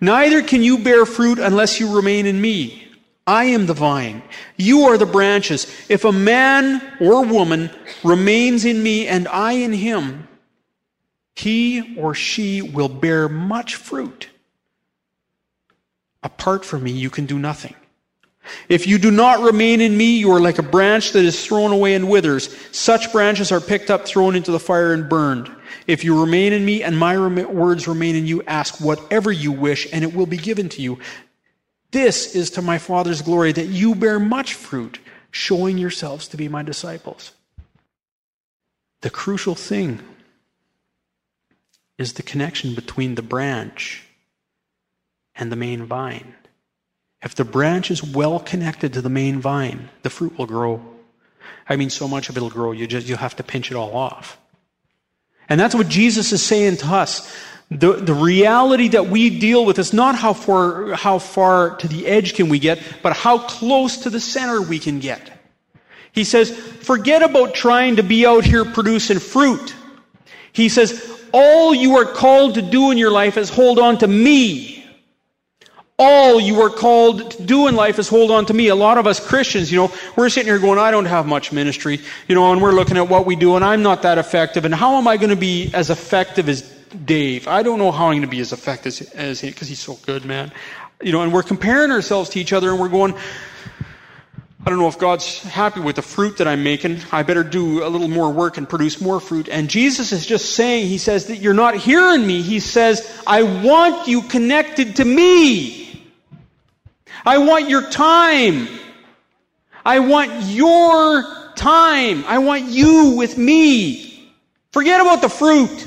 Neither 0.00 0.42
can 0.42 0.62
you 0.62 0.78
bear 0.78 1.04
fruit 1.04 1.38
unless 1.38 1.78
you 1.78 1.94
remain 1.94 2.26
in 2.26 2.40
me. 2.40 2.88
I 3.26 3.44
am 3.44 3.66
the 3.66 3.74
vine. 3.74 4.22
You 4.56 4.84
are 4.84 4.98
the 4.98 5.06
branches. 5.06 5.66
If 5.88 6.04
a 6.04 6.12
man 6.12 6.82
or 7.00 7.24
woman 7.24 7.70
remains 8.02 8.64
in 8.64 8.82
me 8.82 9.06
and 9.06 9.28
I 9.28 9.52
in 9.52 9.72
him, 9.72 10.26
he 11.34 11.96
or 11.96 12.14
she 12.14 12.60
will 12.60 12.88
bear 12.88 13.28
much 13.28 13.76
fruit. 13.76 14.28
Apart 16.22 16.64
from 16.64 16.82
me, 16.82 16.92
you 16.92 17.10
can 17.10 17.26
do 17.26 17.38
nothing. 17.38 17.74
If 18.68 18.86
you 18.86 18.98
do 18.98 19.10
not 19.10 19.40
remain 19.40 19.80
in 19.80 19.96
me, 19.96 20.18
you 20.18 20.30
are 20.32 20.40
like 20.40 20.58
a 20.58 20.62
branch 20.62 21.12
that 21.12 21.24
is 21.24 21.44
thrown 21.44 21.72
away 21.72 21.94
and 21.94 22.08
withers. 22.08 22.54
Such 22.72 23.12
branches 23.12 23.52
are 23.52 23.60
picked 23.60 23.90
up, 23.90 24.06
thrown 24.06 24.34
into 24.34 24.50
the 24.50 24.58
fire, 24.58 24.92
and 24.92 25.08
burned. 25.08 25.50
If 25.86 26.04
you 26.04 26.20
remain 26.20 26.52
in 26.52 26.64
me 26.64 26.82
and 26.82 26.98
my 26.98 27.18
words 27.18 27.86
remain 27.86 28.16
in 28.16 28.26
you, 28.26 28.42
ask 28.44 28.80
whatever 28.80 29.30
you 29.30 29.52
wish, 29.52 29.86
and 29.92 30.04
it 30.04 30.14
will 30.14 30.26
be 30.26 30.36
given 30.36 30.68
to 30.70 30.82
you. 30.82 30.98
This 31.90 32.34
is 32.34 32.50
to 32.50 32.62
my 32.62 32.78
Father's 32.78 33.22
glory 33.22 33.52
that 33.52 33.66
you 33.66 33.94
bear 33.94 34.18
much 34.18 34.54
fruit, 34.54 35.00
showing 35.30 35.78
yourselves 35.78 36.28
to 36.28 36.36
be 36.36 36.48
my 36.48 36.62
disciples. 36.62 37.32
The 39.02 39.10
crucial 39.10 39.54
thing 39.54 40.00
is 41.98 42.14
the 42.14 42.22
connection 42.22 42.74
between 42.74 43.14
the 43.14 43.22
branch 43.22 44.06
and 45.40 45.50
the 45.50 45.56
main 45.56 45.84
vine. 45.84 46.34
If 47.22 47.34
the 47.34 47.44
branch 47.44 47.90
is 47.90 48.02
well 48.02 48.38
connected 48.38 48.92
to 48.92 49.02
the 49.02 49.10
main 49.10 49.40
vine, 49.40 49.88
the 50.02 50.10
fruit 50.10 50.38
will 50.38 50.46
grow. 50.46 50.82
I 51.68 51.76
mean, 51.76 51.90
so 51.90 52.06
much 52.06 52.28
of 52.28 52.36
it 52.36 52.40
will 52.40 52.50
grow, 52.50 52.72
you 52.72 52.86
just, 52.86 53.08
you'll 53.08 53.18
have 53.18 53.36
to 53.36 53.42
pinch 53.42 53.70
it 53.70 53.74
all 53.74 53.96
off. 53.96 54.38
And 55.48 55.58
that's 55.58 55.74
what 55.74 55.88
Jesus 55.88 56.32
is 56.32 56.42
saying 56.42 56.78
to 56.78 56.86
us. 56.86 57.34
The, 57.70 57.92
the 57.92 58.14
reality 58.14 58.88
that 58.88 59.06
we 59.06 59.38
deal 59.38 59.64
with 59.64 59.78
is 59.78 59.92
not 59.92 60.16
how 60.16 60.32
far, 60.32 60.94
how 60.94 61.18
far 61.18 61.76
to 61.76 61.88
the 61.88 62.06
edge 62.06 62.34
can 62.34 62.48
we 62.48 62.58
get, 62.58 62.80
but 63.02 63.16
how 63.16 63.38
close 63.38 63.98
to 63.98 64.10
the 64.10 64.20
center 64.20 64.60
we 64.60 64.78
can 64.78 64.98
get. 64.98 65.30
He 66.12 66.24
says, 66.24 66.50
forget 66.50 67.22
about 67.22 67.54
trying 67.54 67.96
to 67.96 68.02
be 68.02 68.26
out 68.26 68.44
here 68.44 68.64
producing 68.64 69.20
fruit. 69.20 69.74
He 70.52 70.68
says, 70.68 71.08
all 71.32 71.72
you 71.72 71.96
are 71.98 72.04
called 72.04 72.54
to 72.54 72.62
do 72.62 72.90
in 72.90 72.98
your 72.98 73.12
life 73.12 73.36
is 73.36 73.48
hold 73.48 73.78
on 73.78 73.98
to 73.98 74.08
me 74.08 74.79
all 76.00 76.40
you 76.40 76.62
are 76.62 76.70
called 76.70 77.30
to 77.30 77.42
do 77.42 77.68
in 77.68 77.76
life 77.76 77.98
is 77.98 78.08
hold 78.08 78.30
on 78.30 78.46
to 78.46 78.54
me. 78.54 78.68
A 78.68 78.74
lot 78.74 78.96
of 78.96 79.06
us 79.06 79.20
Christians, 79.20 79.70
you 79.70 79.76
know, 79.76 79.92
we're 80.16 80.30
sitting 80.30 80.50
here 80.50 80.58
going, 80.58 80.78
I 80.78 80.90
don't 80.90 81.04
have 81.04 81.26
much 81.26 81.52
ministry, 81.52 82.00
you 82.26 82.34
know, 82.34 82.50
and 82.52 82.62
we're 82.62 82.72
looking 82.72 82.96
at 82.96 83.06
what 83.06 83.26
we 83.26 83.36
do 83.36 83.54
and 83.56 83.64
I'm 83.64 83.82
not 83.82 84.00
that 84.02 84.16
effective. 84.16 84.64
And 84.64 84.74
how 84.74 84.96
am 84.96 85.06
I 85.06 85.18
going 85.18 85.28
to 85.28 85.36
be 85.36 85.70
as 85.74 85.90
effective 85.90 86.48
as 86.48 86.62
Dave? 86.62 87.46
I 87.46 87.62
don't 87.62 87.78
know 87.78 87.92
how 87.92 88.06
I'm 88.06 88.12
going 88.12 88.22
to 88.22 88.28
be 88.28 88.40
as 88.40 88.54
effective 88.54 89.12
as, 89.14 89.40
he, 89.40 89.50
because 89.50 89.68
he's 89.68 89.78
so 89.78 89.98
good, 90.06 90.24
man. 90.24 90.50
You 91.02 91.12
know, 91.12 91.20
and 91.20 91.34
we're 91.34 91.42
comparing 91.42 91.90
ourselves 91.90 92.30
to 92.30 92.40
each 92.40 92.54
other 92.54 92.70
and 92.70 92.80
we're 92.80 92.88
going, 92.88 93.14
I 94.64 94.70
don't 94.70 94.78
know 94.78 94.88
if 94.88 94.98
God's 94.98 95.42
happy 95.42 95.80
with 95.80 95.96
the 95.96 96.02
fruit 96.02 96.38
that 96.38 96.48
I'm 96.48 96.62
making. 96.62 97.00
I 97.12 97.24
better 97.24 97.44
do 97.44 97.84
a 97.84 97.88
little 97.88 98.08
more 98.08 98.30
work 98.30 98.56
and 98.56 98.66
produce 98.66 99.02
more 99.02 99.20
fruit. 99.20 99.48
And 99.50 99.68
Jesus 99.68 100.12
is 100.12 100.26
just 100.26 100.54
saying, 100.54 100.86
He 100.86 100.98
says 100.98 101.26
that 101.26 101.38
you're 101.38 101.54
not 101.54 101.76
hearing 101.76 102.26
me. 102.26 102.42
He 102.42 102.60
says, 102.60 103.22
I 103.26 103.42
want 103.42 104.06
you 104.06 104.20
connected 104.22 104.96
to 104.96 105.04
me. 105.04 105.79
I 107.24 107.38
want 107.38 107.68
your 107.68 107.88
time. 107.90 108.68
I 109.84 110.00
want 110.00 110.44
your 110.44 111.52
time. 111.54 112.24
I 112.26 112.38
want 112.38 112.64
you 112.64 113.16
with 113.16 113.36
me. 113.36 114.32
Forget 114.72 115.00
about 115.00 115.20
the 115.20 115.28
fruit. 115.28 115.86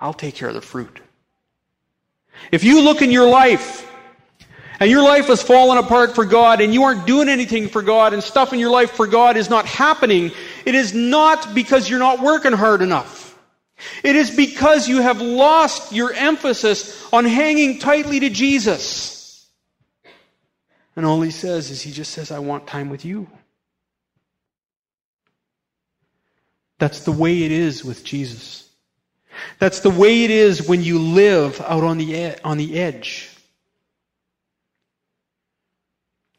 I'll 0.00 0.14
take 0.14 0.34
care 0.34 0.48
of 0.48 0.54
the 0.54 0.60
fruit. 0.60 1.00
If 2.52 2.64
you 2.64 2.82
look 2.82 3.02
in 3.02 3.10
your 3.10 3.28
life 3.28 3.84
and 4.80 4.90
your 4.90 5.02
life 5.02 5.26
has 5.26 5.42
fallen 5.42 5.78
apart 5.78 6.14
for 6.14 6.24
God 6.24 6.60
and 6.60 6.72
you 6.72 6.84
aren't 6.84 7.06
doing 7.06 7.28
anything 7.28 7.68
for 7.68 7.82
God 7.82 8.14
and 8.14 8.22
stuff 8.22 8.52
in 8.52 8.60
your 8.60 8.70
life 8.70 8.92
for 8.92 9.06
God 9.06 9.36
is 9.36 9.50
not 9.50 9.66
happening, 9.66 10.30
it 10.64 10.74
is 10.74 10.94
not 10.94 11.54
because 11.54 11.90
you're 11.90 11.98
not 11.98 12.20
working 12.20 12.52
hard 12.52 12.80
enough. 12.80 13.17
It 14.02 14.16
is 14.16 14.34
because 14.34 14.88
you 14.88 15.02
have 15.02 15.20
lost 15.20 15.92
your 15.92 16.12
emphasis 16.12 17.06
on 17.12 17.24
hanging 17.24 17.78
tightly 17.78 18.20
to 18.20 18.30
Jesus. 18.30 19.46
And 20.96 21.06
all 21.06 21.20
he 21.20 21.30
says 21.30 21.70
is, 21.70 21.80
he 21.80 21.92
just 21.92 22.12
says, 22.12 22.32
I 22.32 22.40
want 22.40 22.66
time 22.66 22.90
with 22.90 23.04
you. 23.04 23.28
That's 26.78 27.00
the 27.00 27.12
way 27.12 27.44
it 27.44 27.52
is 27.52 27.84
with 27.84 28.04
Jesus. 28.04 28.68
That's 29.58 29.80
the 29.80 29.90
way 29.90 30.24
it 30.24 30.30
is 30.30 30.66
when 30.66 30.82
you 30.82 30.98
live 30.98 31.60
out 31.60 31.84
on 31.84 31.98
the, 31.98 32.36
on 32.42 32.58
the 32.58 32.78
edge. 32.78 33.30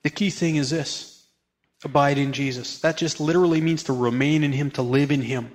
The 0.03 0.09
key 0.09 0.29
thing 0.29 0.55
is 0.57 0.69
this 0.69 1.08
abide 1.83 2.17
in 2.17 2.33
Jesus. 2.33 2.79
That 2.79 2.97
just 2.97 3.19
literally 3.19 3.61
means 3.61 3.83
to 3.83 3.93
remain 3.93 4.43
in 4.43 4.51
Him, 4.51 4.71
to 4.71 4.81
live 4.81 5.11
in 5.11 5.21
Him. 5.21 5.51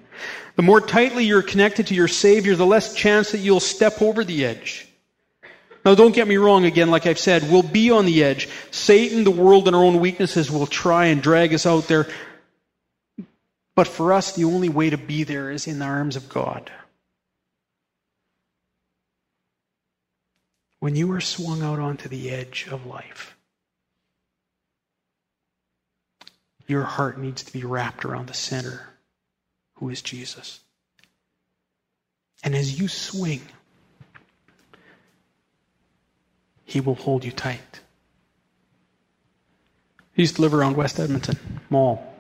The 0.56 0.62
more 0.62 0.80
tightly 0.80 1.24
you're 1.24 1.42
connected 1.42 1.88
to 1.88 1.94
your 1.94 2.08
Savior, 2.08 2.54
the 2.54 2.66
less 2.66 2.94
chance 2.94 3.32
that 3.32 3.38
you'll 3.38 3.60
step 3.60 4.00
over 4.00 4.24
the 4.24 4.44
edge. 4.44 4.88
Now, 5.84 5.94
don't 5.94 6.14
get 6.14 6.26
me 6.26 6.38
wrong 6.38 6.64
again, 6.64 6.90
like 6.90 7.06
I've 7.06 7.18
said, 7.18 7.50
we'll 7.50 7.62
be 7.62 7.90
on 7.90 8.06
the 8.06 8.24
edge. 8.24 8.48
Satan, 8.70 9.24
the 9.24 9.30
world, 9.30 9.66
and 9.66 9.76
our 9.76 9.84
own 9.84 10.00
weaknesses 10.00 10.50
will 10.50 10.66
try 10.66 11.06
and 11.06 11.22
drag 11.22 11.52
us 11.52 11.66
out 11.66 11.88
there. 11.88 12.08
But 13.74 13.88
for 13.88 14.12
us, 14.14 14.32
the 14.32 14.44
only 14.44 14.70
way 14.70 14.88
to 14.88 14.96
be 14.96 15.24
there 15.24 15.50
is 15.50 15.66
in 15.66 15.80
the 15.80 15.84
arms 15.84 16.16
of 16.16 16.30
God. 16.30 16.70
When 20.78 20.96
you 20.96 21.12
are 21.12 21.20
swung 21.20 21.62
out 21.62 21.78
onto 21.78 22.08
the 22.08 22.30
edge 22.30 22.66
of 22.70 22.86
life, 22.86 23.33
your 26.66 26.82
heart 26.82 27.18
needs 27.18 27.42
to 27.44 27.52
be 27.52 27.64
wrapped 27.64 28.04
around 28.04 28.28
the 28.28 28.34
center, 28.34 28.88
who 29.76 29.88
is 29.90 30.02
Jesus. 30.02 30.60
And 32.42 32.54
as 32.54 32.78
you 32.80 32.88
swing, 32.88 33.42
He 36.64 36.80
will 36.80 36.94
hold 36.94 37.24
you 37.24 37.30
tight. 37.30 37.80
I 40.16 40.20
used 40.20 40.36
to 40.36 40.42
live 40.42 40.54
around 40.54 40.76
West 40.76 40.98
Edmonton 40.98 41.38
Mall. 41.70 42.10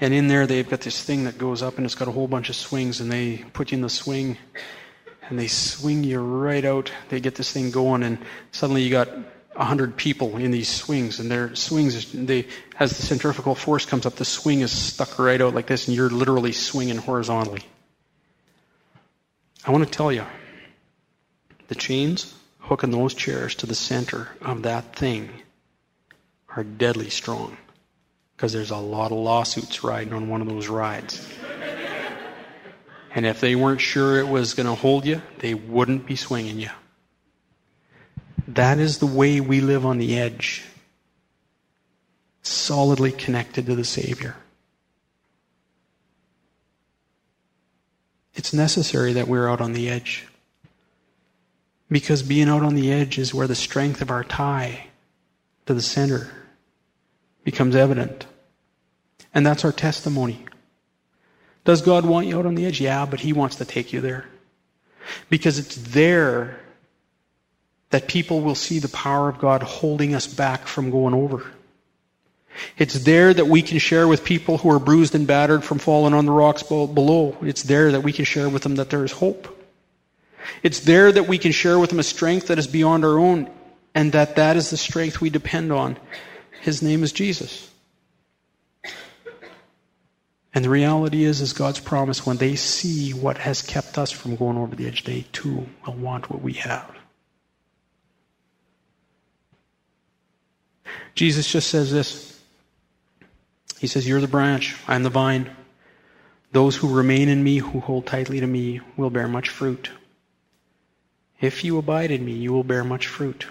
And 0.00 0.14
in 0.14 0.28
there, 0.28 0.46
they've 0.46 0.68
got 0.68 0.80
this 0.80 1.02
thing 1.02 1.24
that 1.24 1.38
goes 1.38 1.62
up 1.62 1.76
and 1.76 1.84
it's 1.84 1.94
got 1.94 2.08
a 2.08 2.10
whole 2.12 2.26
bunch 2.26 2.48
of 2.48 2.56
swings, 2.56 3.00
and 3.00 3.12
they 3.12 3.44
put 3.52 3.70
you 3.70 3.76
in 3.76 3.82
the 3.82 3.90
swing 3.90 4.38
and 5.28 5.38
they 5.38 5.46
swing 5.46 6.02
you 6.04 6.20
right 6.20 6.64
out. 6.64 6.90
They 7.08 7.20
get 7.20 7.36
this 7.36 7.52
thing 7.52 7.70
going, 7.70 8.02
and 8.02 8.18
suddenly 8.50 8.82
you 8.82 8.90
got 8.90 9.08
a 9.60 9.64
hundred 9.64 9.94
people 9.94 10.38
in 10.38 10.50
these 10.50 10.70
swings, 10.70 11.20
and 11.20 11.30
their 11.30 11.54
swings, 11.54 12.10
they, 12.12 12.46
as 12.78 12.96
the 12.96 13.02
centrifugal 13.02 13.54
force 13.54 13.84
comes 13.84 14.06
up, 14.06 14.14
the 14.16 14.24
swing 14.24 14.62
is 14.62 14.72
stuck 14.72 15.18
right 15.18 15.38
out 15.38 15.54
like 15.54 15.66
this, 15.66 15.86
and 15.86 15.94
you're 15.94 16.08
literally 16.08 16.52
swinging 16.52 16.96
horizontally. 16.96 17.60
I 19.66 19.70
want 19.70 19.84
to 19.84 19.90
tell 19.90 20.10
you, 20.10 20.24
the 21.68 21.74
chains 21.74 22.34
hooking 22.60 22.90
those 22.90 23.12
chairs 23.12 23.54
to 23.56 23.66
the 23.66 23.74
center 23.74 24.30
of 24.40 24.62
that 24.62 24.96
thing 24.96 25.28
are 26.56 26.64
deadly 26.64 27.10
strong 27.10 27.58
because 28.34 28.54
there's 28.54 28.70
a 28.70 28.78
lot 28.78 29.12
of 29.12 29.18
lawsuits 29.18 29.84
riding 29.84 30.14
on 30.14 30.30
one 30.30 30.40
of 30.40 30.48
those 30.48 30.68
rides. 30.68 31.28
and 33.14 33.26
if 33.26 33.40
they 33.40 33.54
weren't 33.54 33.82
sure 33.82 34.20
it 34.20 34.26
was 34.26 34.54
going 34.54 34.66
to 34.66 34.74
hold 34.74 35.04
you, 35.04 35.20
they 35.40 35.52
wouldn't 35.52 36.06
be 36.06 36.16
swinging 36.16 36.58
you. 36.58 36.70
That 38.54 38.78
is 38.78 38.98
the 38.98 39.06
way 39.06 39.40
we 39.40 39.60
live 39.60 39.86
on 39.86 39.98
the 39.98 40.18
edge, 40.18 40.64
solidly 42.42 43.12
connected 43.12 43.66
to 43.66 43.76
the 43.76 43.84
Savior. 43.84 44.34
It's 48.34 48.52
necessary 48.52 49.12
that 49.12 49.28
we're 49.28 49.48
out 49.48 49.60
on 49.60 49.72
the 49.72 49.88
edge. 49.88 50.26
Because 51.88 52.22
being 52.22 52.48
out 52.48 52.62
on 52.62 52.74
the 52.74 52.92
edge 52.92 53.18
is 53.18 53.34
where 53.34 53.46
the 53.46 53.54
strength 53.54 54.00
of 54.00 54.10
our 54.10 54.24
tie 54.24 54.88
to 55.66 55.74
the 55.74 55.82
center 55.82 56.30
becomes 57.44 57.76
evident. 57.76 58.26
And 59.32 59.46
that's 59.46 59.64
our 59.64 59.72
testimony. 59.72 60.44
Does 61.64 61.82
God 61.82 62.04
want 62.04 62.26
you 62.26 62.38
out 62.38 62.46
on 62.46 62.56
the 62.56 62.66
edge? 62.66 62.80
Yeah, 62.80 63.06
but 63.06 63.20
He 63.20 63.32
wants 63.32 63.56
to 63.56 63.64
take 63.64 63.92
you 63.92 64.00
there. 64.00 64.26
Because 65.28 65.58
it's 65.58 65.76
there 65.76 66.58
that 67.90 68.08
people 68.08 68.40
will 68.40 68.54
see 68.54 68.78
the 68.78 68.88
power 68.88 69.28
of 69.28 69.38
God 69.38 69.62
holding 69.62 70.14
us 70.14 70.26
back 70.26 70.66
from 70.66 70.90
going 70.90 71.14
over. 71.14 71.44
It's 72.76 72.94
there 73.04 73.32
that 73.32 73.46
we 73.46 73.62
can 73.62 73.78
share 73.78 74.08
with 74.08 74.24
people 74.24 74.58
who 74.58 74.70
are 74.70 74.78
bruised 74.78 75.14
and 75.14 75.26
battered 75.26 75.64
from 75.64 75.78
falling 75.78 76.14
on 76.14 76.26
the 76.26 76.32
rocks 76.32 76.62
below. 76.62 77.36
It's 77.42 77.62
there 77.62 77.92
that 77.92 78.02
we 78.02 78.12
can 78.12 78.24
share 78.24 78.48
with 78.48 78.62
them 78.62 78.76
that 78.76 78.90
there 78.90 79.04
is 79.04 79.12
hope. 79.12 79.56
It's 80.62 80.80
there 80.80 81.12
that 81.12 81.28
we 81.28 81.38
can 81.38 81.52
share 81.52 81.78
with 81.78 81.90
them 81.90 81.98
a 81.98 82.04
strength 82.04 82.48
that 82.48 82.58
is 82.58 82.66
beyond 82.66 83.04
our 83.04 83.18
own 83.18 83.50
and 83.94 84.12
that 84.12 84.36
that 84.36 84.56
is 84.56 84.70
the 84.70 84.76
strength 84.76 85.20
we 85.20 85.30
depend 85.30 85.72
on. 85.72 85.96
His 86.60 86.82
name 86.82 87.02
is 87.02 87.12
Jesus. 87.12 87.70
And 90.52 90.64
the 90.64 90.70
reality 90.70 91.22
is, 91.22 91.40
is 91.40 91.52
God's 91.52 91.78
promise, 91.78 92.26
when 92.26 92.38
they 92.38 92.56
see 92.56 93.12
what 93.12 93.38
has 93.38 93.62
kept 93.62 93.96
us 93.96 94.10
from 94.10 94.34
going 94.34 94.58
over 94.58 94.74
the 94.74 94.86
edge, 94.86 95.04
they 95.04 95.24
too 95.32 95.68
will 95.86 95.94
want 95.94 96.28
what 96.28 96.42
we 96.42 96.54
have. 96.54 96.99
Jesus 101.14 101.50
just 101.50 101.68
says 101.68 101.92
this. 101.92 102.40
He 103.78 103.86
says, 103.86 104.06
You're 104.06 104.20
the 104.20 104.28
branch, 104.28 104.76
I'm 104.86 105.02
the 105.02 105.10
vine. 105.10 105.50
Those 106.52 106.76
who 106.76 106.92
remain 106.92 107.28
in 107.28 107.42
me, 107.42 107.58
who 107.58 107.80
hold 107.80 108.06
tightly 108.06 108.40
to 108.40 108.46
me, 108.46 108.80
will 108.96 109.10
bear 109.10 109.28
much 109.28 109.48
fruit. 109.48 109.90
If 111.40 111.64
you 111.64 111.78
abide 111.78 112.10
in 112.10 112.24
me, 112.24 112.32
you 112.32 112.52
will 112.52 112.64
bear 112.64 112.84
much 112.84 113.06
fruit. 113.06 113.46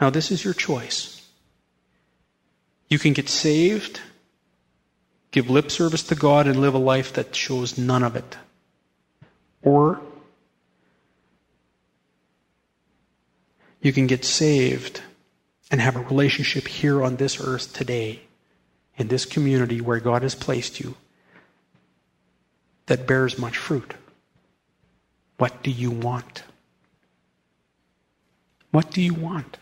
Now, 0.00 0.10
this 0.10 0.30
is 0.30 0.42
your 0.42 0.54
choice. 0.54 1.26
You 2.88 2.98
can 2.98 3.12
get 3.12 3.28
saved 3.28 4.00
give 5.32 5.48
lip 5.48 5.70
service 5.70 6.04
to 6.04 6.14
God 6.14 6.46
and 6.46 6.60
live 6.60 6.74
a 6.74 6.78
life 6.78 7.14
that 7.14 7.34
shows 7.34 7.76
none 7.76 8.04
of 8.04 8.14
it. 8.14 8.36
Or 9.62 10.00
you 13.80 13.92
can 13.92 14.06
get 14.06 14.24
saved 14.24 15.02
and 15.72 15.80
have 15.80 15.96
a 15.96 16.00
relationship 16.00 16.68
here 16.68 17.02
on 17.02 17.16
this 17.16 17.40
earth 17.40 17.72
today, 17.72 18.20
in 18.98 19.08
this 19.08 19.24
community 19.24 19.80
where 19.80 19.98
God 19.98 20.22
has 20.22 20.34
placed 20.34 20.78
you, 20.78 20.94
that 22.86 23.06
bears 23.06 23.38
much 23.38 23.56
fruit. 23.56 23.94
What 25.38 25.62
do 25.62 25.70
you 25.70 25.90
want? 25.90 26.42
What 28.70 28.90
do 28.90 29.00
you 29.00 29.14
want? 29.14 29.56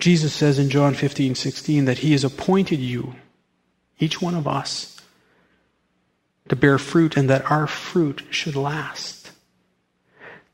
Jesus 0.00 0.34
says 0.34 0.58
in 0.58 0.68
John 0.68 0.94
15, 0.94 1.36
16 1.36 1.84
that 1.84 1.98
he 1.98 2.10
has 2.10 2.24
appointed 2.24 2.80
you, 2.80 3.14
each 4.00 4.20
one 4.20 4.34
of 4.34 4.48
us, 4.48 5.00
to 6.48 6.56
bear 6.56 6.76
fruit 6.76 7.16
and 7.16 7.30
that 7.30 7.48
our 7.50 7.68
fruit 7.68 8.24
should 8.30 8.56
last. 8.56 9.23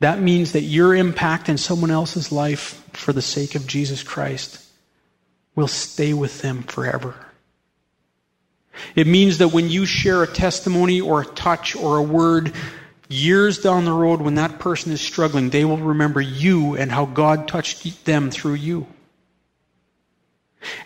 That 0.00 0.20
means 0.20 0.52
that 0.52 0.62
your 0.62 0.94
impact 0.94 1.48
in 1.48 1.58
someone 1.58 1.90
else's 1.90 2.32
life 2.32 2.82
for 2.94 3.12
the 3.12 3.22
sake 3.22 3.54
of 3.54 3.66
Jesus 3.66 4.02
Christ 4.02 4.64
will 5.54 5.68
stay 5.68 6.14
with 6.14 6.40
them 6.40 6.62
forever. 6.62 7.14
It 8.94 9.06
means 9.06 9.38
that 9.38 9.48
when 9.48 9.68
you 9.68 9.84
share 9.84 10.22
a 10.22 10.26
testimony 10.26 11.00
or 11.00 11.20
a 11.20 11.26
touch 11.26 11.76
or 11.76 11.98
a 11.98 12.02
word 12.02 12.54
years 13.08 13.58
down 13.58 13.84
the 13.84 13.92
road 13.92 14.22
when 14.22 14.36
that 14.36 14.58
person 14.58 14.92
is 14.92 15.00
struggling, 15.02 15.50
they 15.50 15.64
will 15.64 15.76
remember 15.76 16.20
you 16.20 16.76
and 16.76 16.90
how 16.90 17.04
God 17.04 17.46
touched 17.46 18.04
them 18.06 18.30
through 18.30 18.54
you. 18.54 18.86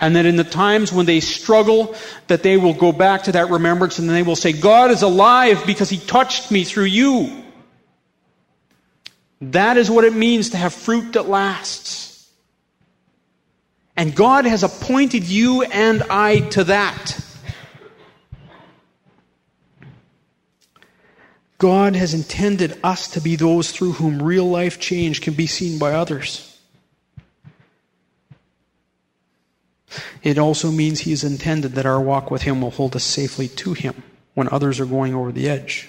And 0.01 0.17
that 0.17 0.27
in 0.27 0.37
the 0.37 0.45
times 0.45 0.93
when 0.93 1.07
they 1.07 1.21
struggle, 1.21 1.95
that 2.29 2.43
they 2.43 2.57
will 2.57 2.75
go 2.75 2.93
back 2.93 3.25
to 3.25 3.33
that 3.33 3.51
remembrance 3.51 3.99
and 3.99 4.09
they 4.09 4.23
will 4.23 4.37
say, 4.37 4.53
God 4.53 4.91
is 4.91 5.03
alive 5.03 5.65
because 5.67 5.91
he 5.91 5.99
touched 5.99 6.51
me 6.51 6.65
through 6.65 6.85
you. 6.85 7.44
That 9.41 9.77
is 9.77 9.91
what 9.91 10.05
it 10.05 10.15
means 10.15 10.51
to 10.51 10.57
have 10.57 10.73
fruit 10.73 11.13
that 11.15 11.29
lasts. 11.29 12.31
And 13.97 14.15
God 14.15 14.45
has 14.45 14.63
appointed 14.63 15.25
you 15.25 15.63
and 15.63 16.03
I 16.05 16.41
to 16.51 16.65
that. 16.65 17.21
God 21.59 21.95
has 21.95 22.13
intended 22.13 22.79
us 22.83 23.09
to 23.13 23.21
be 23.21 23.37
those 23.37 23.71
through 23.71 23.93
whom 23.93 24.23
real 24.23 24.49
life 24.49 24.81
change 24.81 25.21
can 25.21 25.35
be 25.35 25.47
seen 25.47 25.79
by 25.79 25.93
others. 25.93 26.51
It 30.23 30.39
also 30.39 30.71
means 30.71 31.01
He 31.01 31.11
has 31.11 31.23
intended 31.23 31.73
that 31.73 31.87
our 31.87 32.01
walk 32.01 32.31
with 32.31 32.43
Him 32.43 32.61
will 32.61 32.71
hold 32.71 32.97
us 32.97 33.05
safely 33.05 33.49
to 33.49 33.73
Him 33.73 34.03
when 34.35 34.49
others 34.49 34.81
are 34.81 34.87
going 34.87 35.15
over 35.15 35.31
the 35.31 35.49
edge. 35.49 35.89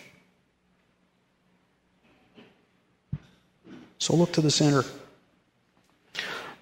So 3.98 4.16
look 4.16 4.34
to 4.34 4.42
the 4.42 4.52
center. 4.52 4.84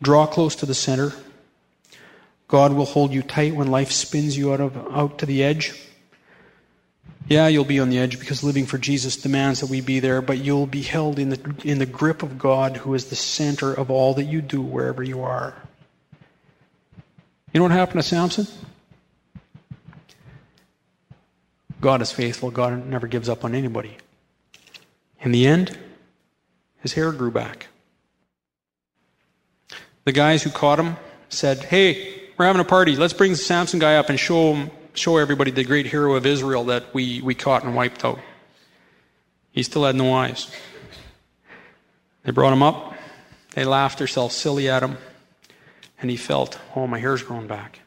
Draw 0.02 0.28
close 0.28 0.56
to 0.58 0.66
the 0.66 0.74
center. 0.74 1.14
God 2.48 2.74
will 2.74 2.86
hold 2.86 3.14
you 3.14 3.24
tight 3.24 3.56
when 3.56 3.68
life 3.68 3.92
spins 3.92 4.38
you 4.38 4.54
out 4.54 4.62
of 4.62 4.78
out 4.94 5.20
to 5.20 5.26
the 5.26 5.44
edge. 5.44 5.74
Yeah, 7.28 7.48
you'll 7.48 7.64
be 7.64 7.80
on 7.80 7.90
the 7.90 8.00
edge 8.00 8.20
because 8.20 8.44
living 8.44 8.66
for 8.66 8.78
Jesus 8.78 9.16
demands 9.16 9.62
that 9.62 9.70
we 9.70 9.82
be 9.82 10.00
there, 10.00 10.22
but 10.22 10.40
you'll 10.40 10.68
be 10.68 10.82
held 10.82 11.20
in 11.20 11.30
the 11.30 11.56
in 11.64 11.80
the 11.80 11.86
grip 11.86 12.22
of 12.22 12.38
God 12.38 12.78
who 12.78 12.94
is 12.94 13.06
the 13.06 13.16
center 13.16 13.74
of 13.74 13.90
all 13.90 14.14
that 14.16 14.26
you 14.26 14.42
do 14.42 14.62
wherever 14.62 15.02
you 15.02 15.22
are. 15.22 15.56
You 17.54 17.60
know 17.60 17.64
what 17.64 17.72
happened 17.72 18.02
to 18.02 18.08
Samson? 18.08 18.48
God 21.80 22.02
is 22.02 22.12
faithful. 22.12 22.52
God 22.52 22.88
never 22.88 23.08
gives 23.08 23.30
up 23.30 23.44
on 23.44 23.54
anybody. 23.54 23.98
In 25.22 25.32
the 25.32 25.48
end, 25.48 25.78
his 26.84 26.94
hair 26.94 27.12
grew 27.12 27.32
back. 27.32 27.68
The 30.06 30.12
guys 30.12 30.44
who 30.44 30.52
caught 30.52 30.80
him 30.80 30.98
said, 31.30 31.64
Hey, 31.64 32.22
we're 32.38 32.46
having 32.46 32.62
a 32.62 32.66
party. 32.66 32.96
Let's 32.96 33.14
bring 33.14 33.32
the 33.32 33.38
Samson 33.38 33.80
guy 33.80 33.96
up 33.96 34.10
and 34.10 34.20
show 34.20 34.54
him 34.54 34.70
show 34.94 35.18
everybody 35.18 35.52
the 35.52 35.64
great 35.64 35.86
hero 35.86 36.16
of 36.16 36.26
Israel 36.26 36.66
that 36.66 36.94
we, 36.94 37.22
we 37.22 37.36
caught 37.36 37.64
and 37.64 37.76
wiped 37.76 38.06
out. 38.06 38.20
He 39.52 39.64
still 39.64 39.86
had 39.86 39.96
no 39.96 40.14
eyes. 40.14 40.52
They 42.24 42.32
brought 42.32 42.54
him 42.54 42.64
up. 42.64 42.94
They 43.56 43.66
laughed 43.66 44.00
themselves 44.00 44.36
silly 44.36 44.70
at 44.70 44.84
him. 44.84 44.98
And 46.00 46.10
he 46.10 46.18
felt, 46.18 46.60
oh, 46.76 46.88
my 46.88 47.00
hair's 47.00 47.24
grown 47.24 47.48
back. 47.48 47.80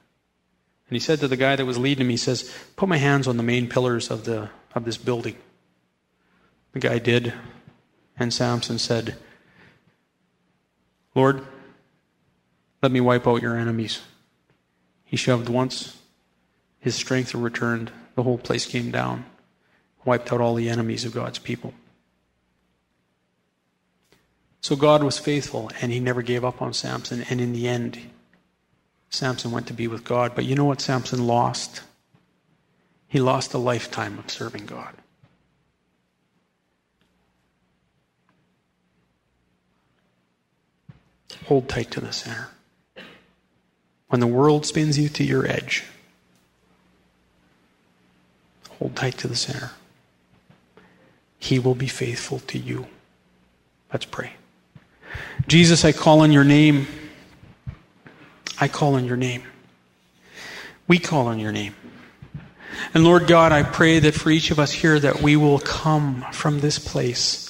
And 0.89 0.95
he 0.95 1.01
said 1.01 1.21
to 1.21 1.29
the 1.29 1.37
guy 1.37 1.57
that 1.57 1.65
was 1.65 1.79
leading 1.79 2.07
him, 2.07 2.11
he 2.11 2.17
says, 2.17 2.53
put 2.77 2.89
my 2.89 2.97
hands 2.97 3.27
on 3.27 3.37
the 3.37 3.43
main 3.43 3.69
pillars 3.69 4.11
of, 4.11 4.25
the, 4.25 4.51
of 4.75 4.85
this 4.85 4.97
building. 4.97 5.37
The 6.73 6.81
guy 6.81 6.99
did. 6.99 7.33
And 8.19 8.33
Samson 8.33 8.79
said, 8.79 9.17
Lord, 11.15 11.47
let 12.83 12.93
me 12.93 13.01
wipe 13.01 13.27
out 13.27 13.43
your 13.43 13.57
enemies. 13.57 14.03
He 15.05 15.17
shoved 15.17 15.49
once. 15.49 15.97
His 16.79 16.95
strength 16.95 17.35
returned. 17.35 17.91
The 18.15 18.23
whole 18.23 18.39
place 18.39 18.67
came 18.67 18.91
down. 18.91 19.25
Wiped 20.05 20.33
out 20.33 20.41
all 20.41 20.55
the 20.55 20.69
enemies 20.69 21.05
of 21.05 21.15
God's 21.15 21.39
people. 21.39 21.75
So 24.61 24.77
God 24.77 25.03
was 25.03 25.19
faithful 25.19 25.71
and 25.81 25.93
he 25.93 26.01
never 26.01 26.23
gave 26.23 26.45
up 26.45 26.61
on 26.61 26.73
Samson. 26.73 27.25
And 27.31 27.41
in 27.41 27.53
the 27.53 27.69
end, 27.69 27.99
Samson 29.11 29.53
went 29.53 29.67
to 29.69 29.73
be 29.73 29.87
with 29.87 30.05
God. 30.05 30.35
But 30.35 30.45
you 30.45 30.55
know 30.55 30.65
what 30.65 30.81
Samson 30.81 31.27
lost? 31.27 31.83
He 33.07 33.21
lost 33.21 33.55
a 33.55 33.59
lifetime 33.59 34.19
of 34.19 34.31
serving 34.31 34.67
God. 34.67 34.95
Hold 41.47 41.69
tight 41.69 41.91
to 41.93 42.01
the 42.01 42.13
center. 42.13 42.49
When 44.09 44.21
the 44.21 44.27
world 44.27 44.67
spins 44.67 44.99
you 44.99 45.09
to 45.11 45.25
your 45.25 45.47
edge, 45.47 45.85
hold 48.79 48.95
tight 48.95 49.19
to 49.19 49.29
the 49.29 49.37
center. 49.37 49.73
He 51.39 51.59
will 51.59 51.75
be 51.75 51.89
faithful 51.89 52.39
to 52.41 52.59
you. 52.59 52.87
Let's 53.93 54.05
pray. 54.05 54.33
Jesus, 55.47 55.85
I 55.85 55.93
call 55.93 56.21
on 56.21 56.33
your 56.33 56.45
name. 56.45 56.87
I 58.61 58.69
call 58.69 58.95
on 58.95 59.05
your 59.05 59.17
name. 59.17 59.43
We 60.89 60.99
call 60.99 61.27
on 61.27 61.39
your 61.39 61.53
name. 61.53 61.75
And 62.95 63.05
Lord 63.05 63.27
God, 63.27 63.53
I 63.53 63.63
pray 63.63 63.99
that 64.01 64.15
for 64.15 64.31
each 64.31 64.51
of 64.51 64.59
us 64.59 64.73
here 64.73 64.99
that 64.99 65.23
we 65.23 65.37
will 65.37 65.59
come 65.59 66.25
from 66.33 66.61
this 66.61 66.79
place 66.79 67.46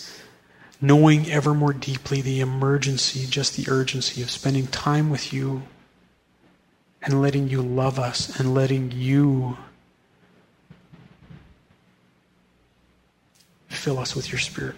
knowing 0.80 1.30
ever 1.30 1.54
more 1.54 1.72
deeply 1.72 2.20
the 2.20 2.40
emergency, 2.40 3.26
just 3.26 3.56
the 3.56 3.70
urgency 3.70 4.22
of 4.22 4.30
spending 4.30 4.66
time 4.66 5.10
with 5.10 5.32
you 5.32 5.62
and 7.02 7.22
letting 7.22 7.48
you 7.48 7.62
love 7.62 7.98
us 7.98 8.38
and 8.38 8.54
letting 8.54 8.90
you 8.92 9.56
fill 13.68 13.98
us 13.98 14.16
with 14.16 14.32
your 14.32 14.38
spirit. 14.38 14.74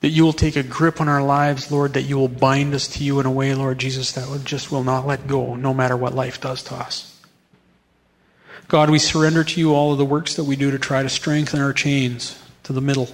That 0.00 0.08
you 0.08 0.24
will 0.24 0.32
take 0.32 0.56
a 0.56 0.62
grip 0.62 1.00
on 1.00 1.08
our 1.08 1.22
lives, 1.22 1.70
Lord, 1.70 1.94
that 1.94 2.02
you 2.02 2.18
will 2.18 2.28
bind 2.28 2.74
us 2.74 2.88
to 2.88 3.04
you 3.04 3.20
in 3.20 3.26
a 3.26 3.30
way, 3.30 3.54
Lord 3.54 3.78
Jesus, 3.78 4.12
that 4.12 4.44
just 4.44 4.70
will 4.70 4.82
not 4.84 5.06
let 5.06 5.26
go, 5.26 5.54
no 5.54 5.72
matter 5.72 5.96
what 5.96 6.14
life 6.14 6.40
does 6.40 6.62
to 6.64 6.74
us. 6.74 7.20
God, 8.68 8.90
we 8.90 8.98
surrender 8.98 9.44
to 9.44 9.60
you 9.60 9.74
all 9.74 9.92
of 9.92 9.98
the 9.98 10.04
works 10.04 10.34
that 10.34 10.44
we 10.44 10.56
do 10.56 10.70
to 10.70 10.78
try 10.78 11.02
to 11.02 11.08
strengthen 11.08 11.60
our 11.60 11.72
chains 11.72 12.42
to 12.64 12.72
the 12.72 12.80
middle, 12.80 13.08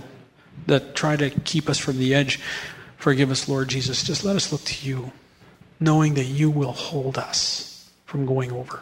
that 0.67 0.95
try 0.95 1.17
to 1.17 1.31
keep 1.31 1.69
us 1.69 1.79
from 1.79 1.99
the 1.99 2.15
edge. 2.15 2.41
Forgive 2.97 3.31
us, 3.31 3.49
Lord 3.49 3.69
Jesus. 3.69 4.03
Just 4.03 4.25
let 4.25 4.37
us 4.37 4.53
look 4.53 4.65
to 4.65 4.87
you, 4.87 5.13
knowing 5.79 6.15
that 6.15 6.25
you 6.25 6.51
will 6.51 6.73
hold 6.73 7.17
us 7.17 7.91
from 8.05 8.27
going 8.27 8.53
over. 8.53 8.81